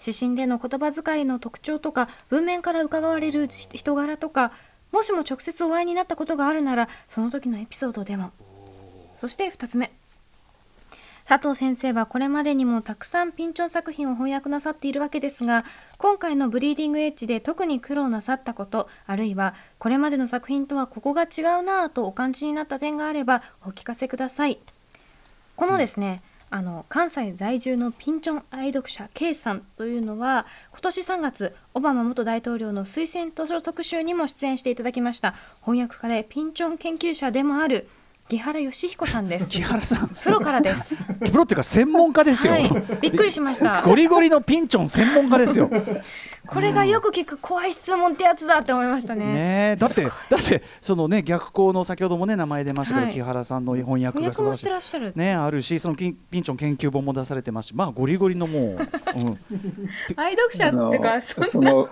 [0.00, 4.52] 指針での言葉遣いの特徴とか文面から伺われる人柄とか
[4.92, 8.30] もしも直接お会いになったことがあるならその時のエピソードでも。
[9.16, 9.92] そして2つ目。
[11.26, 15.64] 佐藤先生はこれまでにもたくさんピンチョン作品を翻訳なさっているわけですが
[15.96, 24.58] 今回のブリーディングエッジで特に苦労なさったことあるいはこれまでの作品とはここが違うなぁとお感じになった点があればお聞かせください。
[25.56, 35.34] このですね、うん、あの関西在住のピンチョン愛読者 K さんというのは今年3月オバマ元大統領の推薦図書特集にも出演していただきました。
[35.64, 37.88] 翻訳家でピンチョン研究者でもある
[38.26, 39.50] 木原義彦さんです。
[39.50, 40.08] 木原さん。
[40.08, 40.96] プロからです。
[41.30, 42.54] プロっていうか専門家ですよ。
[42.54, 42.70] はい、
[43.02, 43.82] びっくりしました。
[43.82, 45.70] ゴリゴリのピンチョン専門家ですよ。
[46.46, 49.26] これがよく聞く怖い質問ってやつだって思いましたね。
[49.26, 58.76] ねだってだってそのね逆光の先ほどもね名前出ましたけど、はい、木原さんの翻訳が素晴らしいねあるしそのピンピンチョン研究本も出されてますし、まあゴリゴリのもう、うん、
[60.16, 61.88] 愛読者ってかその、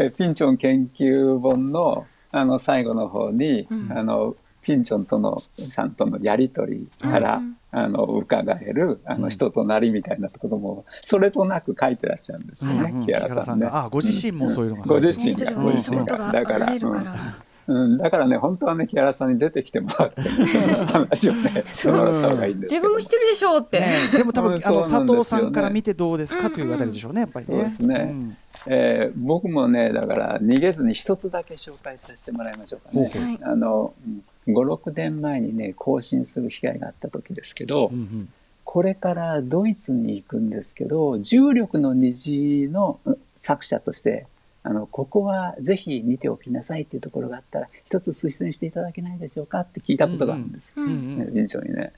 [0.00, 13.68] えー、ピンチョン研究本のあの最後の方に、うん、あのピンチョンとのさんとのやり取りから、うん、あの伺えるあの人となりみたいなこともそれとなく書いてらっしゃるんですよね、うんうん、木原さんね。
[13.70, 17.44] あご自身もそういうのが、ご自身がご自身がだから。
[17.66, 23.80] うん、だからね、本当はね、木原さんに出てきてもらって、話をね、 してもらった方がいいんです自分も知ってるでしょうって。
[23.80, 27.54] ね、でも多分、 あの佐藤さんから見てどうですかというあたりでしょうね、やっぱりね。
[27.54, 28.08] そうですね。
[28.10, 33.10] うん、えー、僕もね、だから逃げずに一つだけ紹介させてもらいましょうかね。
[33.14, 38.28] はい、あの、うん56年前にね更新する機会があった時ですけど、うんうん、
[38.64, 42.98] これからドイツに行くんですけど重力の虹の
[43.34, 44.26] 作者として
[44.62, 51.92] あのここはぜひ見ておきなさいっていうところがあったら一つ推薦していただけないでしょうかって聞いたことがあるんです、うんうん、ピンチョンにね。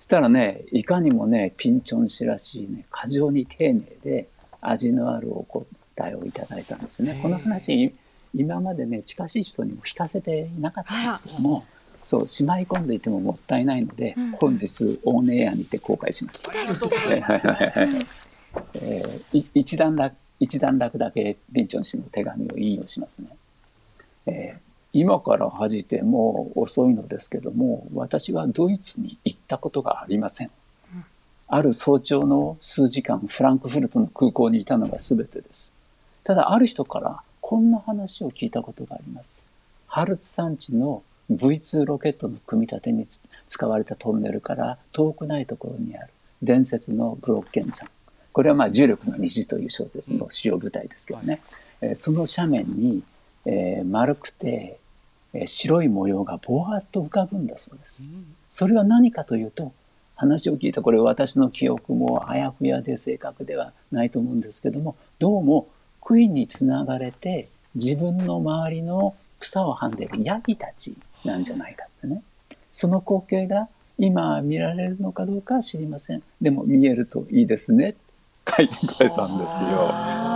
[0.00, 4.28] そしたらねいかにもねピンチョン氏らしいね過剰に丁寧で
[4.60, 6.78] 味のあるお答えをいただいたん。
[6.80, 7.18] ですね。
[7.22, 7.92] この話
[8.34, 11.12] 今までね近しい人にも聞かせていなかったん。
[11.12, 11.64] ですけども。
[12.02, 16.50] そうしまい込んでいてももったいないので、うん、本日オンエアにて公開します。
[18.74, 23.28] えー、一段落一段落だけビンチョン氏の手紙を引用しますね。
[24.26, 24.60] えー、
[24.92, 30.50] 今から恥じてもう遅いのですけども私はドイツに行ったことがありません。
[31.52, 35.76] ある早朝の数時間フランクフルトの空港にいたのが全てです。
[36.22, 39.42] ただある人からこんな話を聞いたことがあります。
[39.88, 43.06] ハルツ山地の V2 ロケットの組み立てに
[43.48, 46.10] 使われたトンネルから遠くないところにある
[46.42, 47.88] 伝説のブロッケン山。
[48.32, 51.40] これはまあ重力の虹という小説の主要舞台ですけどね。
[51.80, 53.02] えその斜面に、
[53.46, 54.78] えー、丸くて、
[55.32, 58.04] えー、白い模様がぼわっと浮かぶんだそうです。
[58.48, 59.72] それは何かというと、
[60.20, 65.66] 話を聞いたこれ私の記憶もあやふやで正確ではないと思うんですけどもどうも
[66.02, 72.22] 杭につながれて自分の周りの草をはんでいるヤギたちなんじゃないかってね。
[72.70, 76.22] その光景が今見られるのかどうかは知りません。
[76.40, 77.96] でも見えるといいですね。
[78.48, 79.68] 書いてくれたんですよ。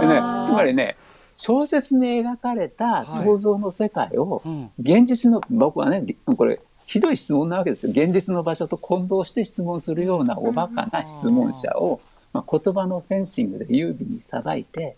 [0.01, 0.97] でね、つまりね、
[1.37, 4.42] 小説に描かれた想像の世界を、
[4.79, 6.05] 現実の、僕はね、
[6.37, 7.92] これ、ひどい質問なわけですよ。
[7.92, 12.01] 現実の場所と混同して質問するようなおバカな質問者を、
[12.33, 14.97] まあ、言葉のフェンシングで優美にさばいて、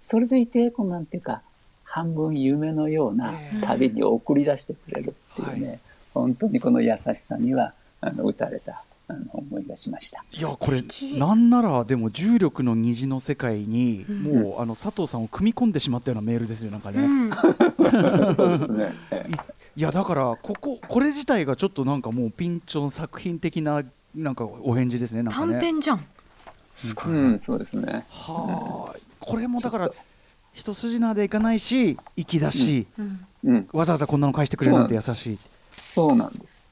[0.00, 1.42] それでいて、こうなんていうか、
[1.84, 5.62] 半分夢のような旅に送り出してくれるってい。
[5.62, 5.80] うね、
[6.14, 10.24] 本当にこの優しさにはあの打たれたあの思いがしました。
[10.32, 10.84] いやこれ
[11.18, 17.02] なんならでも重力の虹の世界に、うん、もうあの佐藤さんを組み込んでしまったようなメールですよなんかね。
[17.02, 17.30] うん、
[18.34, 18.94] そうですね。
[19.76, 23.82] いやだからこここれ自体がちょっとなんかもうピンチョン作品的な
[24.14, 25.52] なんかお返事ですねなんかね。
[25.52, 26.04] 短編じゃん。
[26.74, 27.14] すごい。
[27.14, 28.04] うん、そうですね。
[28.10, 29.90] はあ、これもだから
[30.52, 33.26] 一筋縄でいかないし粋だし、うん、
[33.72, 35.38] わざわざこんなの返してくれるなんて優しい。
[35.72, 36.70] そうなんです。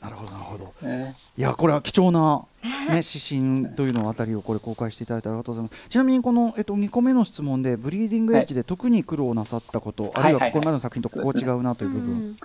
[0.00, 5.88] なるほどなるほど、えー、いやこれは貴重な、 ね、指針というのあたりをこれ公開していただいてありがとうございます。
[5.88, 12.36] ちなみにこの、えっと、2個目の質問でブリーディングエッジで特に苦労なさったこと、はい、あるいはこれまでの作品とここ違うなという部分、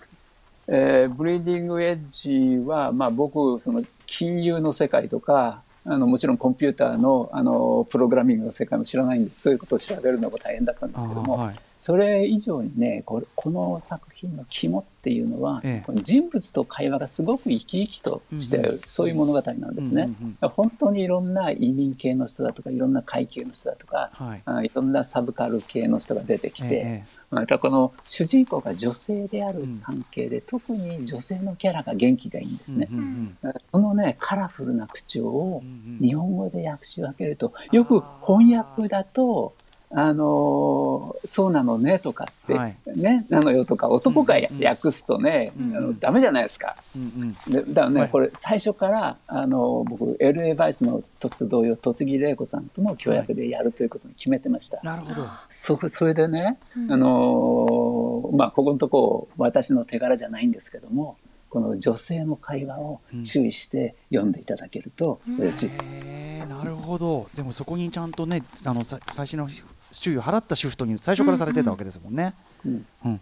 [0.68, 35.61] えー、ブリーディングエッジは、まあ、僕その金融の世界とかあのもちろんコンピューターのあのプログラミングの世界も知らないんですそういうことを調べるのが大変だったんですけども、はい、それ以上にねこれこの作品の肝っていうのは、ええ、人物と会話がすごく生き生きとしてる、うん、そういう物語なんですね、うんうん、本当にいろんな移民系の人だとかいろんな階級の人だとか、はい、あいろんなサブカル系の人が出てきて、え、またこの主人公が女性である関係で、うん、特に女性のキャラが元気がいいんですね、うんうん、このねカラフルな口調を
[35.99, 39.53] 日本語で訳し分けるとよく翻訳だと
[39.95, 46.75] あのそうなのねとかって、はい、ねなのよとか男が訳すとね、うんうん、あのダメじゃないですか。
[46.95, 54.79] うんうん、でだからね、はい、これ最初からあの僕 LA バイスの時と同様戸次玲子さんとの協約でやるということに決めてました。
[54.83, 56.57] なるほどそそれでね、
[56.89, 61.17] あのまあここのとこ私の手柄じゃないんですけども。
[61.53, 66.01] この女性の会話を注意して読んでいただけると嬉しいです。
[66.01, 67.27] うん、なるほど。
[67.35, 69.47] でもそこにちゃんとね、あの最初の
[69.93, 72.33] 注意を払ったシフトに最初からされてたわけですもんね。
[72.65, 73.19] うん、うん、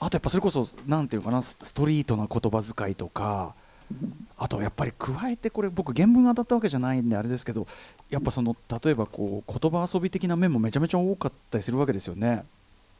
[0.00, 3.54] あとやっぱそれこそなんていうかなストリートな言葉遣いとか。
[4.38, 7.66] あとやっぱり加えてこれ僕原文が当たったわけじゃないんであれですけど
[8.08, 12.44] やっぱその例えばこう言葉遊び的な面もめちゃめちゃ多かったりするわけですよね。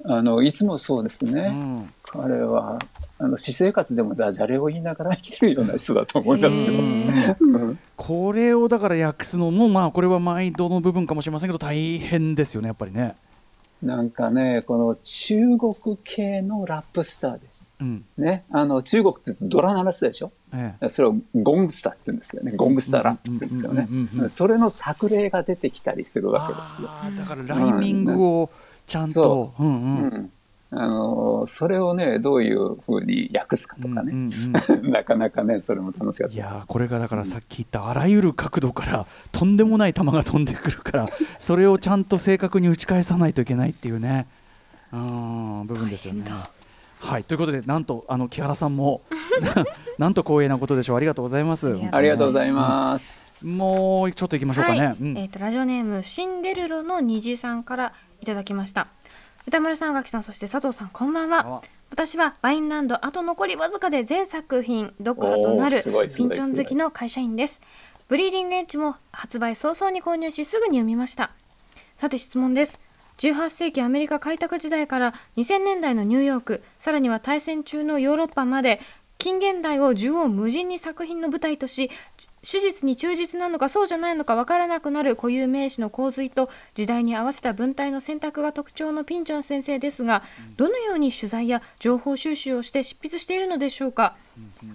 [0.07, 2.79] あのいつもそうですね、うん、彼は
[3.19, 13.17] あの私生活でもダジャレを言いながら生きてるような人だと思いますけど、これをだから訳すのもまあこれは毎度の部分かもしれませんけど大変ですよねやっぱりね。
[13.83, 17.41] なんかねこの中国系のラップスターで、
[17.81, 22.53] うん、ね、あの中国ってドラ鳴らすでしょ、ええ、それをゴングスターって言うんですよね。
[22.53, 24.29] ゴングスターラップって言うんですよね。
[24.29, 26.91] それの作例が出てきたりするわけですよ。
[27.17, 29.55] だからライミングを、うんちゃんと。
[29.59, 29.63] う。
[29.63, 30.31] うんうん。
[30.77, 34.31] あのそれをねどういうふうに訳すかとかね、うん
[34.71, 41.07] うんうん、 なかなかねそれも楽しかったいやこれがだからさっき言ったあらゆる角度からとんでもない球が飛んでくるから
[41.39, 44.27] それをちゃんと正確に打ち返さないといけないっていうね。
[44.93, 46.25] うん部分ですよね。
[47.01, 47.25] はい。
[47.25, 49.03] ということでなんとあの木原さんも
[49.99, 50.97] なんと光栄なことでしょう。
[50.97, 51.69] ありがとうございます。
[51.93, 54.97] ありがとうございます、もうちょっと行きましょうかね、はい。
[55.01, 58.89] うん、えっ、ー、とラジオネームシンデレロの虹さんからいただきました。
[59.47, 61.63] 歌丸さん、垣さん、そして佐藤さん、こんばんは。
[61.91, 67.61] 私はワインランドあと残りわずかで全作品読破となるピンチョン好きの会社員です。
[68.09, 71.31] ブリーディングエッジも発売早々に購入しすぐに読みました。
[71.97, 72.81] さて質問です。
[73.19, 78.81] 18世紀アメリカ開拓時代から2000年代のニューヨーク、さらには大戦中のヨーロッパまで
[79.19, 81.91] 近現代を縦横無尽に作品の舞台とし
[82.43, 90.23] 史実に忠実なのかそうじゃないのか分からなくなる固有名詞の洪水と時代に合わせた文体の選択が特徴のピンチョン先生ですが
[90.57, 94.15] どのように取材や情報収集をして執筆しているのでしょうか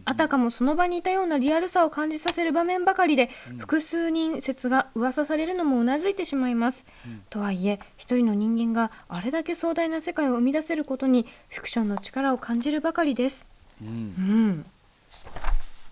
[0.05, 6.85] あたかもその場にいたようなリアルさを感じさせる場面ばかりで複数人説が噂されるのもうなずいてしまいます。
[7.29, 13.58] とはいえ一人の人間があれだけ壮大な世界を生み出せることにフィクションの力を感じるばかりです。
[13.81, 14.65] うん、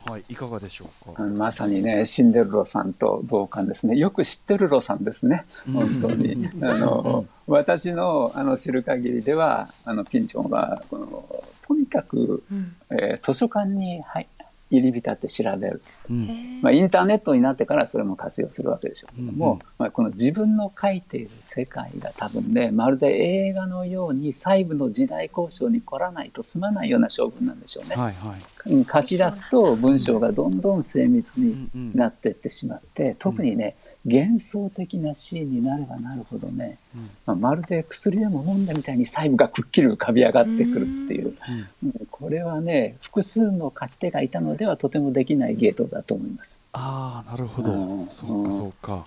[0.05, 1.23] はい、いかがでしょうか？
[1.23, 3.95] まさにね、シンデレロさんと同感ですね。
[3.95, 5.45] よく知ってるロさんですね。
[5.73, 6.49] 本当に。
[6.61, 14.23] あの、私の、あの、知る限りでは、あの、ピンチョンは、この、とにかく、うん、えー、図書館に入
[14.70, 27.95] 入り浸って調べる、うん、まあ、インターネットになってからそれも活用するわけでしょうけども、うんうん、まあ、この自分の書いている世界が多分ねまるで映画のように細部の時代交渉に来らないと済まないような性分なんでしょうね。
[27.95, 41.35] はいはい、書き出すと文章がどんどん精密になっていってしまって、特にね、幻想的なシーンになればなるほどね、うん、まあ、まるで薬でも飲んだみたいに細部がくっきり浮かび上がってくるっていう、
[41.83, 46.63] うん、これはね複数の書き手がいたのではとてもできないゲートだと思います。
[46.73, 49.05] ああなるほど、うん、そうかそうか。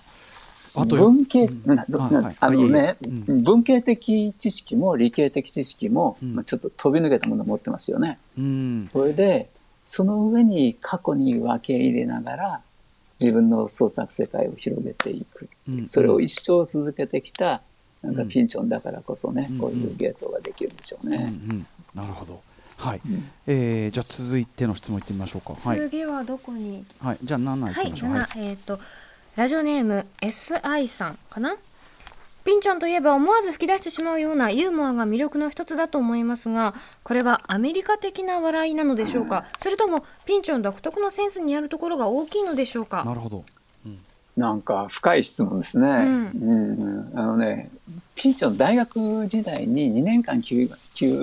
[0.73, 1.85] あと文系、うん、あ
[2.49, 2.95] のね、
[3.27, 8.19] 文系的知識も理系的知識も、まあ、ちょっと飛び抜けたものを持ってますよね。
[8.37, 9.49] うん、それで
[9.85, 12.61] その上に過去に分け入れながら
[13.21, 17.61] 自分の創作世界を広げていく、うん、それを一生続けてきた
[18.01, 21.17] なんかピンチョンだからこそね、うん、こういうゲートができるんでしょうね。
[21.17, 22.41] うんうん、なるほど。
[22.77, 25.55] はい、うん、えー、じゃあ続いての質問いってみましょうか。
[25.61, 28.11] 次はどこに、はい、じゃあ七いきましょう。
[28.13, 28.79] はい、えっ、ー、と
[29.35, 31.55] ラジオネーム SI さんかな？
[32.43, 36.73] ピンチョンといえば思わず吹き出してしまうようなユーモアが魅力の一つだと思いますが
[37.03, 39.45] これはアメリカ的な笑いなのでしょうか？
[39.59, 43.03] それともピンチョン独特のセンスにあるところが大きいのでしょうか？
[43.05, 43.43] なるほど、
[43.85, 43.99] うん、
[44.35, 46.31] なんか深い質問ですね、うん、
[47.13, 47.69] うん、あのね
[48.15, 50.67] ピンチョン大学時代に2年間休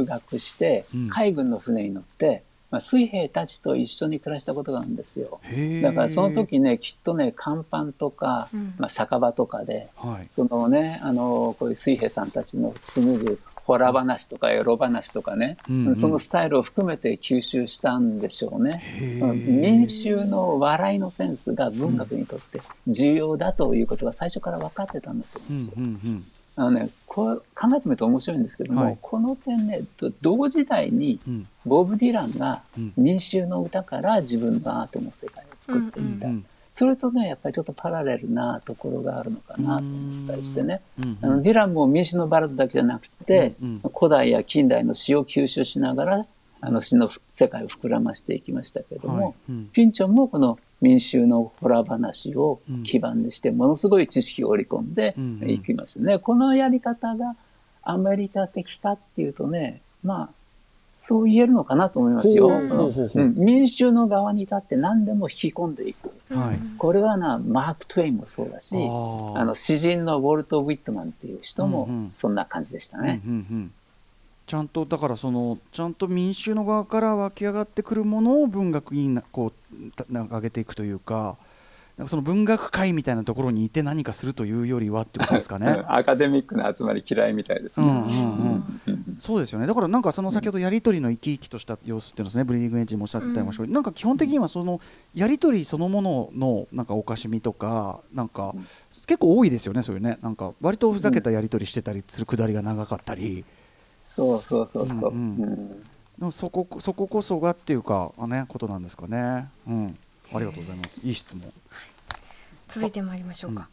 [0.05, 5.41] 学して海軍の船に乗って、まあ、水兵たちと一緒に暮らしたことがあるんですよ。
[5.83, 8.49] だからその時ねきっとね甲板とか、
[8.79, 18.83] まあ、酒場とかで、はい、そのねあのこういう水兵さんたちの紡ぐホラ話とかエロ話とかね、うんうん、そのスタイルを含めて吸収したんでしょうね。
[19.21, 25.75] 民衆の笑いのセンスが文学にとって重要だということは最初から分かってたんだと思うんですよ。
[25.77, 26.25] うんうんうん
[26.59, 29.83] あのね、こう考えてみると面白いんですけども、はい、この点ね
[30.21, 31.21] 同時代に
[31.65, 32.63] ボブ・ディランが
[32.97, 36.33] 民衆の歌から自分のアートの世界を作ってみた、うん。
[36.33, 40.81] うんうん、それとねやっぱりちょっとパラレルなところがあるのかなと思ったりしてね、
[41.23, 46.27] あのディランも民衆のバラードだけじゃなくて、うんうん、古代や近代の詩を吸収しながら
[46.61, 49.35] あの詩の世界を膨らましていきましたけれども、はい。
[49.51, 55.15] うん、ピンチョンもこの民衆のホラ話を基盤にして、ものすごい知識を織り込んで
[55.47, 56.19] いきますね。
[56.19, 57.37] このやり方が
[57.83, 60.29] アメリカ的かっていうとね、まあ、
[60.93, 62.49] そう言えるのかなと思いますよ。
[62.49, 66.11] うん、民衆の側に立って何でも引き込んでいく。
[66.35, 68.79] はい、これはな、マーク・トゥエインもそうだし、あ
[69.45, 73.23] の詩人のウォルト・ウィットマンっていう人もそんな感じでしたね。
[74.49, 81.37] ちゃんとだからそのちゃんと民衆の側から湧き上がってくるものを文学にこうなんか上げていくというか。
[81.99, 85.83] なんかその文学界みたいなところにいて何かするというよりはってことですかね。
[85.89, 88.05] アカデミックな集まり嫌いみたいですね。
[89.19, 89.67] そうですよね。
[89.67, 94.81] だからなんかその先ほどやり取りの生き生きとした様子っていうのですね、ブリーディングエンジンもおっしゃってましたけど、うん、なんか基本的にはその
[95.13, 98.55] やり取りそのもののなんかおかしみとかなんか
[99.09, 99.83] 結構多いですよね。
[99.83, 103.45] そういうね、なんか割とふざけたやり取りしてたりするくだりが長かったり。
[104.09, 105.11] そうそうそうそう。
[105.13, 105.83] うん
[106.21, 109.49] うん、そこそここそがっていうかあねことなんですかね。
[109.67, 109.99] うん。
[110.33, 111.01] ありがとうございます。
[111.05, 111.53] いい質問。
[112.69, 113.69] 続いてまいりましょうか。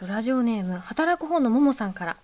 [0.00, 2.16] うん、ラジオネーム働く方のももさんから。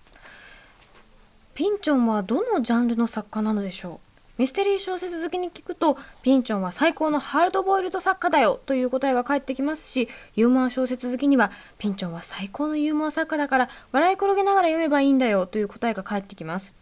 [1.55, 4.01] ピンチョンはどのジャンルの作家なのでしょう？
[4.39, 16.75] ミステリー小説好きに聞くとピンチョンは最高のハールドボイルド作家だよという答えが返ってきますしユーモア小説好きにはピンチョンは最高のユーモア作家だから笑い転げながら読めばいいんだよという答えが返ってきます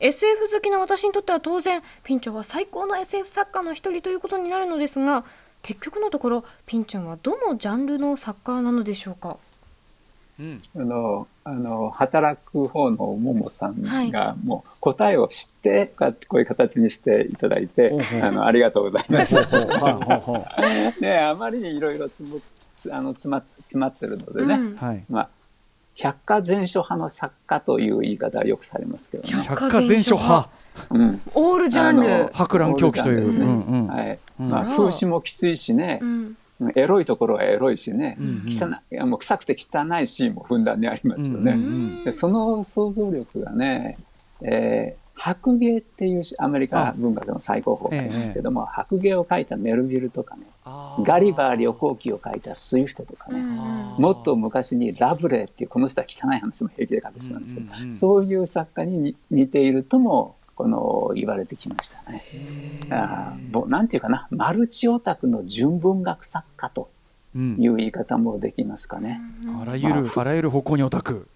[0.00, 5.24] SF 好きな私にとっては当然ピンチョンは最高の SF 作家の一人ということになるのですが
[5.62, 9.36] 結局のところピンチョンはどのジャンルの作家なのでしょうか、
[10.40, 19.34] うん、あのあの働く方のももさんがもう答えを知ってこういう形にしていただいて、はい、あのありがとうございます。
[21.00, 22.30] ねあまりにいろいろ詰
[23.26, 25.28] ま詰まってるのでね、うん、まあ
[26.00, 29.44] 百科全書派の作家という言い方はよくされますけどね。
[29.44, 30.48] 百科全書派。
[30.90, 32.30] うん、オールジャンル。
[32.32, 33.20] 博覧狂気という。
[33.20, 34.18] ねうんうん、はい。
[34.38, 35.98] まあ風刺もきついしね。
[36.02, 36.36] うん
[36.74, 41.52] エロいところはエロいしね、うんうん、汚いもう臭くて汚いシーンもふんだんにありますよね。
[41.52, 41.62] うんう
[42.02, 43.96] ん、でその想像力がね、
[44.42, 50.46] えー、白鯨っていうアメリカ文学の最高峰がありますけども、白鯨を書いたメルビルとかね
[51.04, 53.42] ガリバー旅行記を書いたスイフトとかね
[53.98, 62.22] もっと昔にラブレーっていうこの人は汚い話も平気で書く人なんですけど、うんうん、そういう作家に似ているともこの言われてきましたね。
[62.90, 63.34] あ
[63.68, 66.88] なんていうかなマルチオタクの純文学作家と
[67.36, 69.20] いう言い方もできますかね。
[69.44, 71.28] うん、あらゆる、まあ、あらゆる方向にオタク。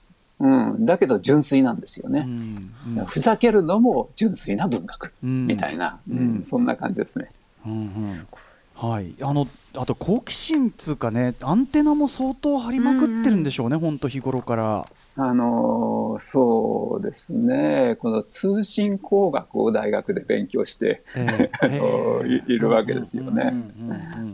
[0.45, 0.47] う
[0.79, 2.75] ん、だけど純粋なんですよね、うん。
[2.99, 7.31] うん、ふざけるのも純粋な文学、みたいな、うん、そんな感じですね。
[7.65, 8.27] うんうん。
[8.75, 14.87] はい、あのあと好奇心つうかねアンテナも相当張りまくってるんでしょうね、本、う、当、ん、日頃から。
[15.17, 17.97] あのそうですね。
[18.01, 23.55] この通信工学を大学で勉強して、え ー、いるわけですよね。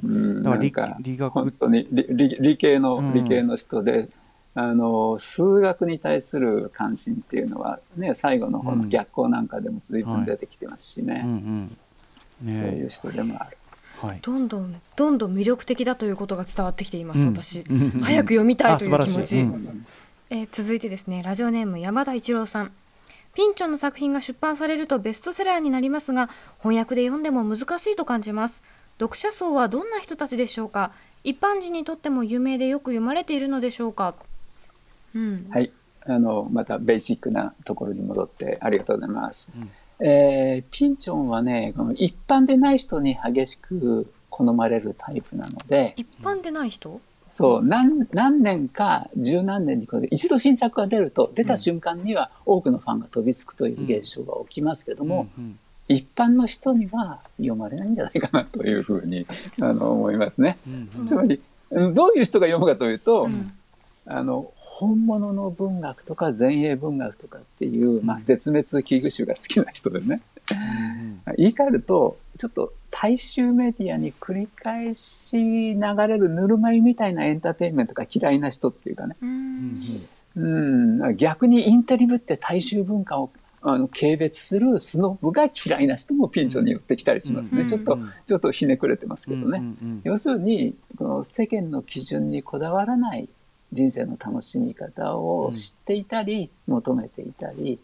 [0.02, 1.30] なんか理学。
[1.30, 4.08] 本当に理理系の、理系の人で
[4.54, 11.24] あの数学に対する関心っていうのは、ね、最後の方の逆行なんかでも随分出てきてますしね,、
[12.46, 13.56] そういう人でもある。
[14.00, 17.64] はい、どんどんどんどん魅力的だということが伝わってきています、うん、私、
[18.02, 19.86] 早く読みたいという気持ち、うん、
[20.30, 22.72] えー、続いてですねラジオネーム山田一郎さん。
[23.32, 28.62] ピンチョンの作品が出版されるとベストセラーになりますが翻訳で読んでも難しいと感じます。
[28.98, 30.92] 読者層はどんな人たちでしょうか。
[31.22, 34.14] 一般人にとっても有名でよく読まれているのでしょうか、
[35.14, 35.72] うん、はい。
[36.06, 39.70] あのまたベーシックなところに戻ってありがとうございます、うん、
[40.04, 45.92] えー、ピンチョンはねこの一般でない人に激しく好まれるタイプなので。
[45.96, 47.00] 一般でない人？
[47.30, 47.62] そう。
[47.62, 55.50] 何何年か十何年に一度新作が出ると出た瞬間には多くのファンが飛びつくという現象が起きますけども、うんうん。
[55.50, 55.58] うん
[55.88, 59.26] 一般の人には読まれないんじゃないかなというふうに
[59.60, 60.56] あの思いますね。
[60.64, 61.42] うんうん、つまり
[61.72, 63.52] どういう人が読むかというと、うん、
[64.06, 79.74] あの本物の文学とか前衛文学とかっていう、まあ、絶滅危惧種が好きな人でね、うん、言い換えるとちょっと大衆メディアに繰り返し流れるぬるま湯みたいなエンターテインメントが嫌いな人っていうかね、うん、
[80.36, 80.40] う
[81.12, 93.28] ん、逆にインテリブって大衆文化をあの軽蔑するスノブが嫌いな人もピンチョンに寄ってきたりしますね、うん、ちょっとちょっとひねくれてますけどね、うんうんうん、要するにこの世間の基準にこだわらない
[93.72, 97.78] 人生の楽しみ方を知っていたり、求めていたり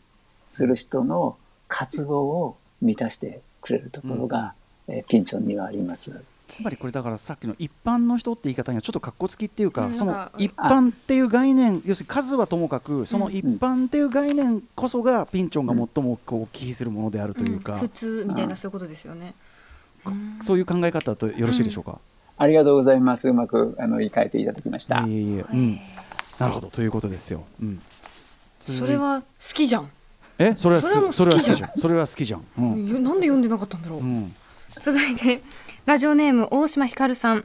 [0.47, 1.37] する人の
[1.69, 4.55] 渇望を満たしてくれるところが、
[4.89, 6.21] えピンチョンにはあります。
[6.49, 19.35] つまりこれだからさっきの一般の人って言い方にはちょっとかっこつきっていうか、その一般っていう概念要するに数はともかくその一般っていう概念こそがピンチョンが最もこう忌避するものであるというか、普通みたいなそういうことですよね、
[20.43, 21.99] そういう考え方とよろしいでしょうか、
[22.39, 23.29] ありがとうございます。
[23.29, 25.45] うまくあの言い換えていただきました、いえいえ。
[25.51, 25.81] うん、
[26.39, 26.69] なるほど。
[26.69, 27.81] ということですよ、うん、
[28.61, 29.91] それは好きじゃん。
[30.39, 30.55] え？
[30.57, 31.71] それはそれは好きじゃん。
[31.77, 34.35] それは好きじゃん、うん、なんで読んでなかったんだろう、うん。
[34.81, 35.41] 続いて
[35.87, 37.45] ラジオネーム大島ひかるさん。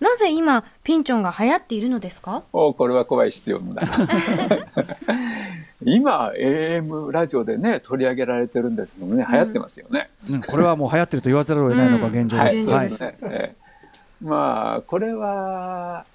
[0.00, 2.42] なぜ今ピンチョンが流行っているのですか？
[2.52, 3.82] おこれは怖い質問だ
[5.80, 13.54] 今 AM ラジオでね取り上げられてるんですけどね流行ってますよね、うん、これはもう流行ってると言わざるを得ないのが現状です、うん、はい、ね、え。
[13.58, 13.63] ー、
[14.24, 16.06] まあこれは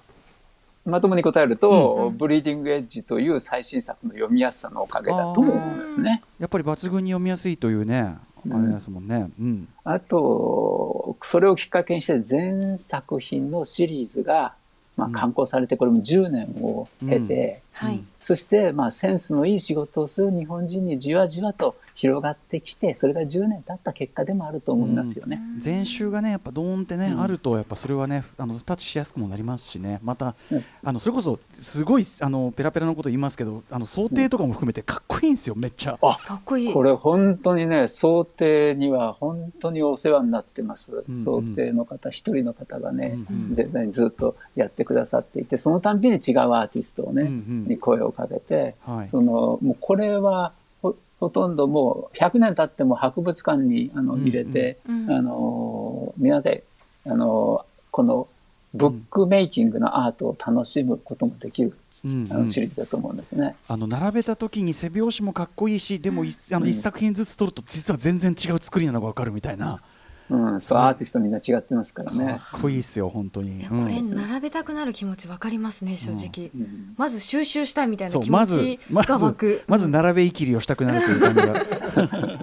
[0.84, 6.24] まともに答えると、うん、ブリーディングエッジという最新作の読みやすさのおかげだと思うんですね。
[6.40, 8.18] やっぱり抜群に読みやすいというね、
[8.52, 9.30] あれですもんね。
[9.40, 14.56] うん、あと、それをきっかけにして全作品のシリーズが、
[14.98, 25.42] まあ、刊行されてこれも10年を経て、はい、そしてまあセンスのいい仕事をする日本人にじわじわと広がってきてそれが10年経った結果でもあると思いますよね。
[25.58, 30.00] うん、前週がねやっぱドーンってね、うん、あるとやっぱそれはねあのタッチしやすくもなりますしね。
[30.04, 35.98] また、うん、あのそれこそすごいあのペラペラのこと言いますけどあの想定とかも含めてかっこいいんですよめっちゃ。
[36.02, 36.74] あかっこいい。
[36.74, 41.04] これ本当にね想定には本当にお世話になってます。
[41.08, 43.18] うん、想定の方一人の方がね、
[43.52, 56.64] デザインずっとやってくださっていてそのたんびに違うアーティストをね、うんうん、に声をかけて、はい、そのもうこれはほとんどもう100年経っても博物館にあの入れて、うんうん、あのみんなで
[57.06, 58.28] あのこの
[58.74, 61.70] ブックメイキングのアートを楽しむこともできる。
[61.70, 63.56] うんうん、あのシリーズだと思うんですね。
[63.68, 69.82] あの並べた時に背表紙もかっこいいし、でも一あの一作品ずつ撮ると実は全然違う作りなのがわかるみたいな。
[70.30, 72.40] うん、そうアーティストみんな違ってますからね。
[72.52, 73.66] かっこいいですよ本当に。
[73.66, 79.64] これ並べたくなる気持ちわかりますね正直、うん、まず収集したいみたいな気持ちが湧く。
[79.68, 81.54] まず並べいきりをしたくなるという感じが。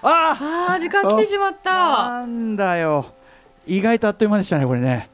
[0.00, 2.20] ああ時間来てしまった。
[2.20, 3.12] なんだよ。
[3.66, 5.10] 意外とあっという間でしたねこれね。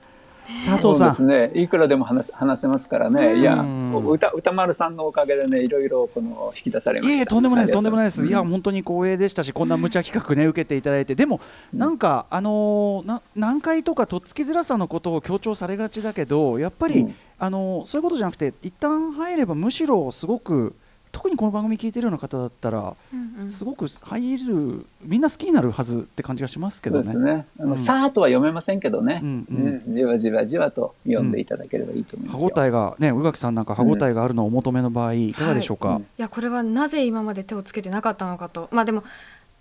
[0.64, 1.08] 佐藤さん。
[1.08, 1.50] ですね。
[1.54, 3.64] いくらでも話話せますからね、いや
[4.06, 7.16] 歌歌丸さんのおかげでねいろいろこの引き出されました。
[7.16, 11.14] いえとんでもないですとんでもないです、いや本当に光栄でしたしこんな無茶企画ね受けていただいて。
[11.14, 11.40] でも
[11.72, 20.74] なんか、あのな難解とかとっつきづらさのことを強調されがちだけどやっぱり、うん、あのそういうことじゃなくて一旦入ればむしろすごく
[21.14, 27.04] 特にこの番組聞いてるような方だったら、うんうん、すごく入るみんな好きになるはずって感じがしますけどね。
[27.04, 27.46] そうですね。
[27.60, 29.82] あの、うん、さーとは読めませんけどね、うんうん。
[29.86, 35.88] うん、じわじわじわと読んでいただければいいと思います、歯応えがね宇垣さんなんか歯応えがあるのをお求めの場合、いかがでしょうか？
[35.88, 38.68] はい、いやこれはなぜ今まで手をつけてなかったのかと。
[38.72, 39.04] まあでも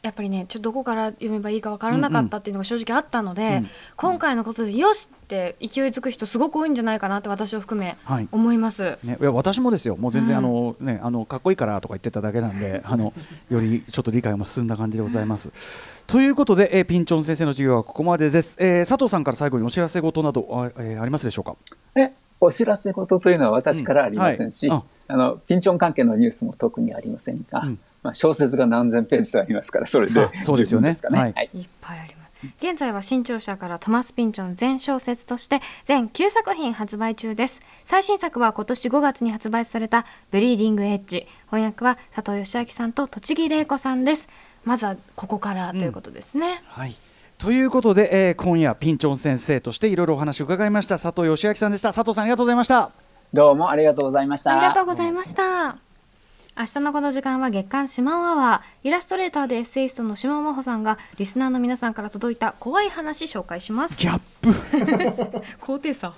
[0.03, 3.55] やっぱりねちょっとどこから読めばいいか分からなかったっていうのが正直あったので、うん。
[3.55, 7.97] うん、今回のことでよしって勢いづく人すごく多いんじゃないかなって私を含め
[8.31, 9.95] 思います、ね、いや私もですよ。
[9.95, 13.13] もう全然、あのねあのかっこいいからとか言ってただけなんで あの
[13.49, 15.49] よりちょっと理解も進んだ感じでございます。
[16.05, 21.55] ということで、えー、ピンチョン先生の授業はここまでです、えー、佐藤さんから最後にお知らせ事などあ,、えー、ありますでしょうか？
[21.95, 24.73] えお知らせ事というのは私からありませんし、うん。
[24.73, 32.23] はい、あのピンチョン関係のニュースも特にありませんが、うんまあ、小説が何千ページとありますからそれでそうですよね、はい、いっぱいあります
[32.59, 37.61] 現在は新潮社からトマス・ピンチョン全小説として全9作品発売中です。
[37.85, 41.27] 最新作は今年5月に発売されたブリーディングエッジ。
[41.45, 44.27] 翻訳は佐藤義明さんと栃木玲子さんです。
[44.65, 46.95] まずはここからということですね、うん、はい。
[47.37, 50.99] ということで、えー、今夜ピンチョン先生としていろいろお話を伺いました。
[50.99, 51.93] 佐藤義明さんでした。
[51.93, 52.91] 佐藤さんありがとうございました。
[53.33, 54.51] どうもありがとうございました。
[54.51, 55.92] ありがとうございました
[56.55, 63.97] 明日のこの時間は月刊島尾アワーイラストレーターでエッセイストの島尾真帆さんがリスナーの皆さんから届いた怖い話紹介します。
[63.97, 65.41] ギャップ。
[65.59, 66.13] 高低差